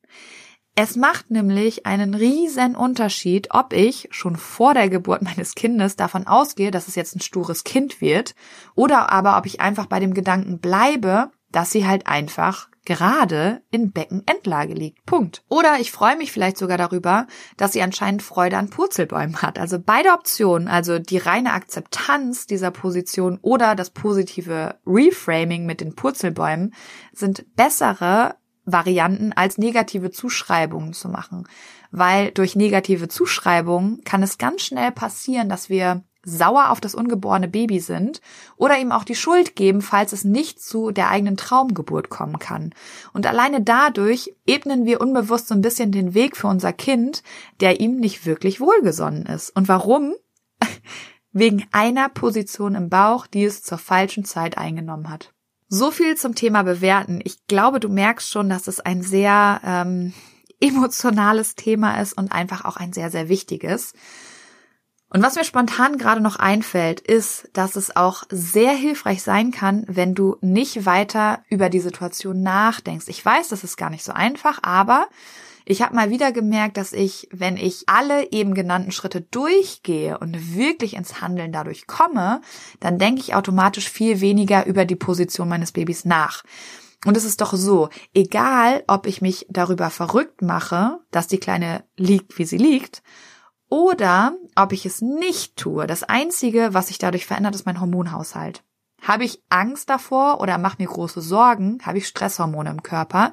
Es 0.79 0.95
macht 0.95 1.31
nämlich 1.31 1.87
einen 1.87 2.15
riesen 2.15 2.77
Unterschied, 2.77 3.49
ob 3.51 3.73
ich 3.73 4.09
schon 4.11 4.37
vor 4.37 4.75
der 4.75 4.91
Geburt 4.91 5.23
meines 5.23 5.55
Kindes 5.55 5.97
davon 5.97 6.27
ausgehe, 6.27 6.71
dass 6.71 6.87
es 6.87 6.95
jetzt 6.97 7.17
ein 7.17 7.21
stures 7.21 7.65
Kind 7.65 8.03
wird, 8.03 8.35
oder 8.75 9.11
aber 9.11 9.39
ob 9.39 9.47
ich 9.47 9.63
einfach 9.63 9.87
bei 9.87 10.01
dem 10.01 10.13
Gedanken 10.13 10.59
bleibe, 10.59 11.31
dass 11.51 11.71
sie 11.71 11.87
halt 11.87 12.07
einfach 12.07 12.69
gerade 12.87 13.61
in 13.71 13.93
Beckenendlage 13.93 14.73
liegt. 14.73 15.05
Punkt. 15.05 15.45
Oder 15.49 15.79
ich 15.79 15.93
freue 15.93 16.17
mich 16.17 16.33
vielleicht 16.33 16.57
sogar 16.57 16.79
darüber, 16.79 17.27
dass 17.59 17.73
sie 17.73 17.83
anscheinend 17.83 18.23
Freude 18.23 18.57
an 18.57 18.71
Purzelbäumen 18.71 19.43
hat. 19.43 19.59
Also 19.59 19.79
beide 19.79 20.13
Optionen, 20.13 20.69
also 20.69 20.99
die 20.99 21.19
reine 21.19 21.53
Akzeptanz 21.53 22.47
dieser 22.47 22.71
Position 22.71 23.39
oder 23.43 23.75
das 23.75 23.91
positive 23.91 24.77
Reframing 24.87 25.67
mit 25.67 25.83
den 25.83 25.95
Purzelbäumen, 25.95 26.73
sind 27.13 27.45
bessere 27.57 28.37
Varianten 28.65 29.33
als 29.33 29.59
negative 29.59 30.11
Zuschreibungen 30.11 30.93
zu 30.93 31.09
machen. 31.09 31.47
Weil 31.91 32.31
durch 32.31 32.57
negative 32.57 33.09
Zuschreibungen 33.09 34.03
kann 34.05 34.23
es 34.23 34.39
ganz 34.39 34.63
schnell 34.63 34.93
passieren, 34.93 35.49
dass 35.49 35.69
wir 35.69 36.03
sauer 36.27 36.71
auf 36.71 36.81
das 36.81 36.95
ungeborene 36.95 37.49
Baby 37.49 37.79
sind 37.79 38.21
oder 38.57 38.79
ihm 38.79 38.93
auch 38.93 39.05
die 39.05 39.15
Schuld 39.15 39.55
geben, 39.55 39.81
falls 39.81 40.13
es 40.13 40.25
nicht 40.25 40.61
zu 40.61 40.91
der 40.91 41.09
eigenen 41.09 41.37
Traumgeburt 41.37 42.11
kommen 42.11 42.39
kann. 42.39 42.75
Und 43.13 43.27
alleine 43.27 43.63
dadurch 43.63 44.35
ebnen 44.45 44.85
wir 44.85 45.01
unbewusst 45.01 45.49
so 45.49 45.55
ein 45.55 45.63
bisschen 45.63 45.93
den 45.93 46.15
Weg 46.15 46.37
für 46.37 46.49
unser 46.49 46.73
Kind, 46.73 47.23
der 47.61 47.81
ihm 47.81 47.97
nicht 47.97 48.27
wirklich 48.27 48.61
wohlgesonnen 48.61 49.25
ist. 49.25 49.51
Und 49.51 49.69
warum? 49.69 50.15
Wegen 51.33 51.65
einer 51.71 52.09
Position 52.09 52.75
im 52.75 52.89
Bauch, 52.89 53.27
die 53.27 53.45
es 53.45 53.63
zur 53.63 53.79
falschen 53.79 54.25
Zeit 54.25 54.59
eingenommen 54.59 55.09
hat. 55.09 55.33
So 55.69 55.91
viel 55.91 56.17
zum 56.17 56.35
Thema 56.35 56.63
Bewerten. 56.63 57.21
Ich 57.23 57.47
glaube, 57.47 57.79
du 57.79 57.89
merkst 57.89 58.31
schon, 58.31 58.49
dass 58.49 58.67
es 58.67 58.81
ein 58.81 59.03
sehr 59.03 59.61
ähm, 59.65 60.13
emotionales 60.61 61.55
Thema 61.55 62.01
ist 62.01 62.15
und 62.15 62.33
einfach 62.33 62.65
auch 62.65 62.77
ein 62.77 62.93
sehr, 62.93 63.11
sehr 63.11 63.29
wichtiges. 63.29 63.93
Und 65.17 65.23
was 65.23 65.35
mir 65.35 65.45
spontan 65.45 65.97
gerade 65.97 66.21
noch 66.21 66.37
einfällt, 66.37 67.01
ist, 67.01 67.49
dass 67.55 67.77
es 67.77 67.97
auch 67.97 68.25
sehr 68.29 68.73
hilfreich 68.73 69.23
sein 69.23 69.51
kann, 69.51 69.83
wenn 69.89 70.15
du 70.15 70.37
nicht 70.43 70.85
weiter 70.85 71.43
über 71.49 71.71
die 71.71 71.81
Situation 71.81 72.43
nachdenkst. 72.43 73.09
Ich 73.09 73.25
weiß, 73.25 73.49
das 73.49 73.65
ist 73.65 73.79
gar 73.79 73.89
nicht 73.89 74.05
so 74.05 74.13
einfach, 74.13 74.59
aber 74.61 75.07
ich 75.65 75.81
habe 75.81 75.95
mal 75.95 76.11
wieder 76.11 76.33
gemerkt, 76.33 76.77
dass 76.77 76.93
ich, 76.93 77.31
wenn 77.33 77.57
ich 77.57 77.85
alle 77.87 78.31
eben 78.31 78.53
genannten 78.53 78.93
Schritte 78.93 79.23
durchgehe 79.23 80.19
und 80.19 80.55
wirklich 80.55 80.93
ins 80.93 81.23
Handeln 81.23 81.51
dadurch 81.51 81.87
komme, 81.87 82.43
dann 82.81 82.99
denke 82.99 83.23
ich 83.23 83.35
automatisch 83.35 83.89
viel 83.89 84.21
weniger 84.21 84.67
über 84.67 84.85
die 84.85 84.97
Position 84.97 85.49
meines 85.49 85.73
Babys 85.73 86.05
nach. 86.05 86.43
Und 87.07 87.17
es 87.17 87.25
ist 87.25 87.41
doch 87.41 87.55
so, 87.55 87.89
egal 88.13 88.85
ob 88.87 89.07
ich 89.07 89.23
mich 89.23 89.47
darüber 89.49 89.89
verrückt 89.89 90.43
mache, 90.43 90.99
dass 91.11 91.27
die 91.27 91.39
Kleine 91.39 91.85
liegt, 91.97 92.37
wie 92.37 92.45
sie 92.45 92.59
liegt, 92.59 93.03
oder 93.69 94.37
ob 94.55 94.73
ich 94.73 94.87
es 94.87 95.03
nicht 95.03 95.57
tue. 95.57 95.87
Das 95.87 96.03
Einzige, 96.03 96.73
was 96.73 96.89
sich 96.89 96.99
dadurch 96.99 97.27
verändert, 97.27 97.55
ist 97.55 97.67
mein 97.67 97.81
Hormonhaushalt. 97.81 98.63
Habe 99.03 99.25
ich 99.25 99.43
Angst 99.51 99.91
davor 99.91 100.41
oder 100.41 100.59
mache 100.59 100.77
mir 100.79 100.89
große 100.89 101.21
Sorgen, 101.21 101.79
habe 101.85 101.99
ich 101.99 102.09
Stresshormone 102.09 102.71
im 102.71 102.83
Körper, 102.83 103.33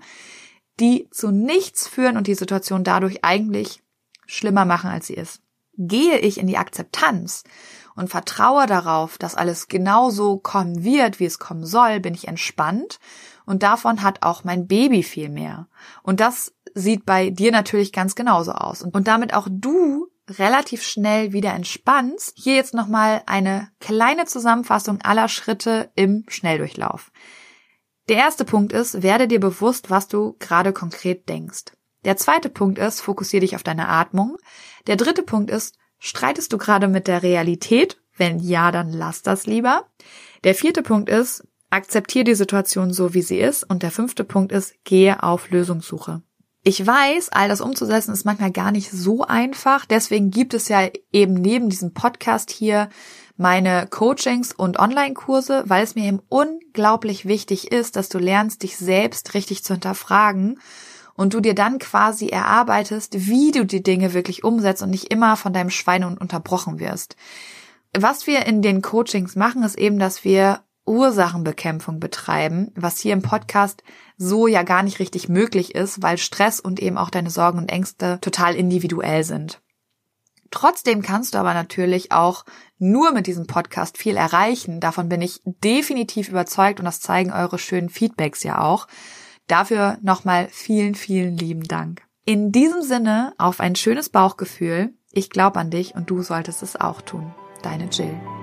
die 0.80 1.10
zu 1.12 1.32
nichts 1.32 1.88
führen 1.88 2.18
und 2.18 2.28
die 2.28 2.36
Situation 2.36 2.84
dadurch 2.84 3.24
eigentlich 3.24 3.84
schlimmer 4.26 4.66
machen, 4.66 4.90
als 4.90 5.08
sie 5.08 5.14
ist. 5.14 5.42
Gehe 5.78 6.20
ich 6.20 6.40
in 6.40 6.48
die 6.48 6.58
Akzeptanz 6.58 7.44
und 7.96 8.10
vertraue 8.10 8.66
darauf, 8.66 9.18
dass 9.18 9.36
alles 9.36 9.68
genauso 9.68 10.38
kommen 10.38 10.84
wird, 10.84 11.20
wie 11.20 11.26
es 11.26 11.40
kommen 11.40 11.66
soll, 11.66 12.00
bin 12.00 12.14
ich 12.14 12.28
entspannt 12.28 13.00
und 13.46 13.64
davon 13.64 14.04
hat 14.04 14.24
auch 14.24 14.44
mein 14.44 14.68
Baby 14.68 15.04
viel 15.04 15.30
mehr. 15.30 15.68
Und 16.02 16.20
das 16.20 16.54
sieht 16.74 17.06
bei 17.06 17.30
dir 17.30 17.52
natürlich 17.52 17.92
ganz 17.92 18.16
genauso 18.16 18.54
aus. 18.54 18.82
Und 18.82 19.08
damit 19.08 19.34
auch 19.34 19.48
du 19.50 20.08
relativ 20.30 20.84
schnell 20.84 21.34
wieder 21.34 21.54
entspannst. 21.54 22.34
Hier 22.36 22.56
jetzt 22.56 22.74
nochmal 22.74 23.24
eine 23.26 23.70
kleine 23.80 24.26
Zusammenfassung 24.26 25.02
aller 25.02 25.28
Schritte 25.28 25.92
im 25.96 26.26
Schnelldurchlauf. 26.28 27.12
Der 28.10 28.18
erste 28.18 28.46
Punkt 28.46 28.74
ist, 28.74 29.02
werde 29.02 29.28
dir 29.28 29.40
bewusst, 29.40 29.90
was 29.90 30.08
du 30.08 30.36
gerade 30.40 30.74
konkret 30.74 31.30
denkst. 31.30 31.74
Der 32.04 32.18
zweite 32.18 32.50
Punkt 32.50 32.80
ist, 32.80 33.02
fokussiere 33.02 33.42
dich 33.42 33.56
auf 33.56 33.64
deine 33.64 33.88
Atmung. 33.88 34.38
Der 34.88 34.98
dritte 34.98 35.24
Punkt 35.24 35.50
ist, 35.50 35.78
streitest 36.00 36.52
du 36.52 36.58
gerade 36.58 36.88
mit 36.88 37.08
der 37.08 37.24
Realität? 37.24 38.02
Wenn 38.16 38.40
ja, 38.40 38.72
dann 38.72 38.92
lass 38.92 39.22
das 39.22 39.48
lieber. 39.48 39.90
Der 40.44 40.54
vierte 40.54 40.84
Punkt 40.84 41.10
ist, 41.10 41.48
akzeptiere 41.70 42.26
die 42.26 42.36
Situation 42.36 42.94
so, 42.94 43.14
wie 43.14 43.22
sie 43.22 43.40
ist. 43.40 43.64
Und 43.64 43.84
der 43.84 43.92
fünfte 43.92 44.24
Punkt 44.24 44.52
ist, 44.52 44.76
gehe 44.84 45.24
auf 45.24 45.50
Lösungssuche. 45.50 46.22
Ich 46.66 46.86
weiß, 46.86 47.30
all 47.30 47.50
das 47.50 47.60
umzusetzen 47.60 48.14
ist 48.14 48.26
manchmal 48.26 48.52
gar 48.52 48.72
nicht 48.72 48.90
so 48.90 49.24
einfach. 49.24 49.86
Deswegen 49.86 50.32
gibt 50.32 50.54
es 50.54 50.70
ja 50.70 50.88
eben 51.12 51.34
neben 51.34 51.70
diesem 51.70 51.94
Podcast 51.94 52.52
hier 52.52 52.88
meine 53.36 53.86
Coachings 53.88 54.54
und 54.54 54.80
Online-Kurse, 54.80 55.64
weil 55.68 55.84
es 55.84 55.96
mir 55.96 56.06
eben 56.06 56.22
unglaublich 56.30 57.26
wichtig 57.26 57.74
ist, 57.74 57.98
dass 57.98 58.08
du 58.08 58.18
lernst, 58.18 58.64
dich 58.64 58.78
selbst 58.78 59.34
richtig 59.34 59.66
zu 59.66 59.74
hinterfragen 59.74 60.60
und 61.16 61.34
du 61.34 61.42
dir 61.42 61.54
dann 61.54 61.80
quasi 61.80 62.28
erarbeitest, 62.28 63.28
wie 63.28 63.52
du 63.52 63.66
die 63.66 63.84
Dinge 63.84 64.14
wirklich 64.14 64.46
umsetzt 64.46 64.82
und 64.82 64.90
nicht 64.90 65.12
immer 65.12 65.36
von 65.36 65.52
deinem 65.52 65.70
Schweinehund 65.70 66.22
unterbrochen 66.22 66.80
wirst. 66.80 67.18
Was 67.96 68.26
wir 68.26 68.46
in 68.46 68.62
den 68.62 68.82
Coachings 68.82 69.36
machen, 69.36 69.64
ist 69.64 69.78
eben, 69.78 70.00
dass 70.00 70.24
wir 70.24 70.62
Ursachenbekämpfung 70.86 72.00
betreiben, 72.00 72.72
was 72.76 73.00
hier 73.00 73.14
im 73.14 73.22
Podcast 73.22 73.84
so 74.18 74.48
ja 74.48 74.64
gar 74.64 74.84
nicht 74.84 75.00
richtig 75.00 75.30
möglich 75.30 75.76
ist, 75.76 76.02
weil 76.02 76.18
Stress 76.18 76.60
und 76.60 76.80
eben 76.80 76.98
auch 76.98 77.10
deine 77.10 77.30
Sorgen 77.30 77.58
und 77.58 77.72
Ängste 77.72 78.20
total 78.22 78.56
individuell 78.56 79.24
sind. 79.24 79.62
Trotzdem 80.52 81.02
kannst 81.02 81.34
du 81.34 81.40
aber 81.40 81.56
natürlich 81.56 82.12
auch 82.12 82.46
nur 82.78 83.12
mit 83.12 83.26
diesem 83.26 83.48
Podcast 83.48 83.98
viel 83.98 84.16
erreichen. 84.16 84.80
Davon 84.80 85.10
bin 85.10 85.22
ich 85.22 85.42
definitiv 85.46 86.30
überzeugt 86.30 86.80
und 86.80 86.86
das 86.86 87.02
zeigen 87.02 87.32
eure 87.32 87.58
schönen 87.58 87.90
Feedbacks 87.90 88.44
ja 88.44 88.62
auch. 88.62 88.88
Dafür 89.48 89.98
nochmal 90.02 90.48
vielen, 90.52 90.94
vielen 90.94 91.38
lieben 91.38 91.64
Dank. 91.64 92.04
In 92.26 92.52
diesem 92.52 92.84
Sinne 92.84 93.34
auf 93.38 93.60
ein 93.60 93.76
schönes 93.76 94.10
Bauchgefühl. 94.10 94.94
Ich 95.12 95.30
glaube 95.30 95.60
an 95.60 95.72
dich 95.72 95.96
und 95.96 96.10
du 96.10 96.22
solltest 96.22 96.62
es 96.62 96.80
auch 96.80 97.02
tun. 97.02 97.34
Deine 97.64 97.86
Jill. 97.86 98.43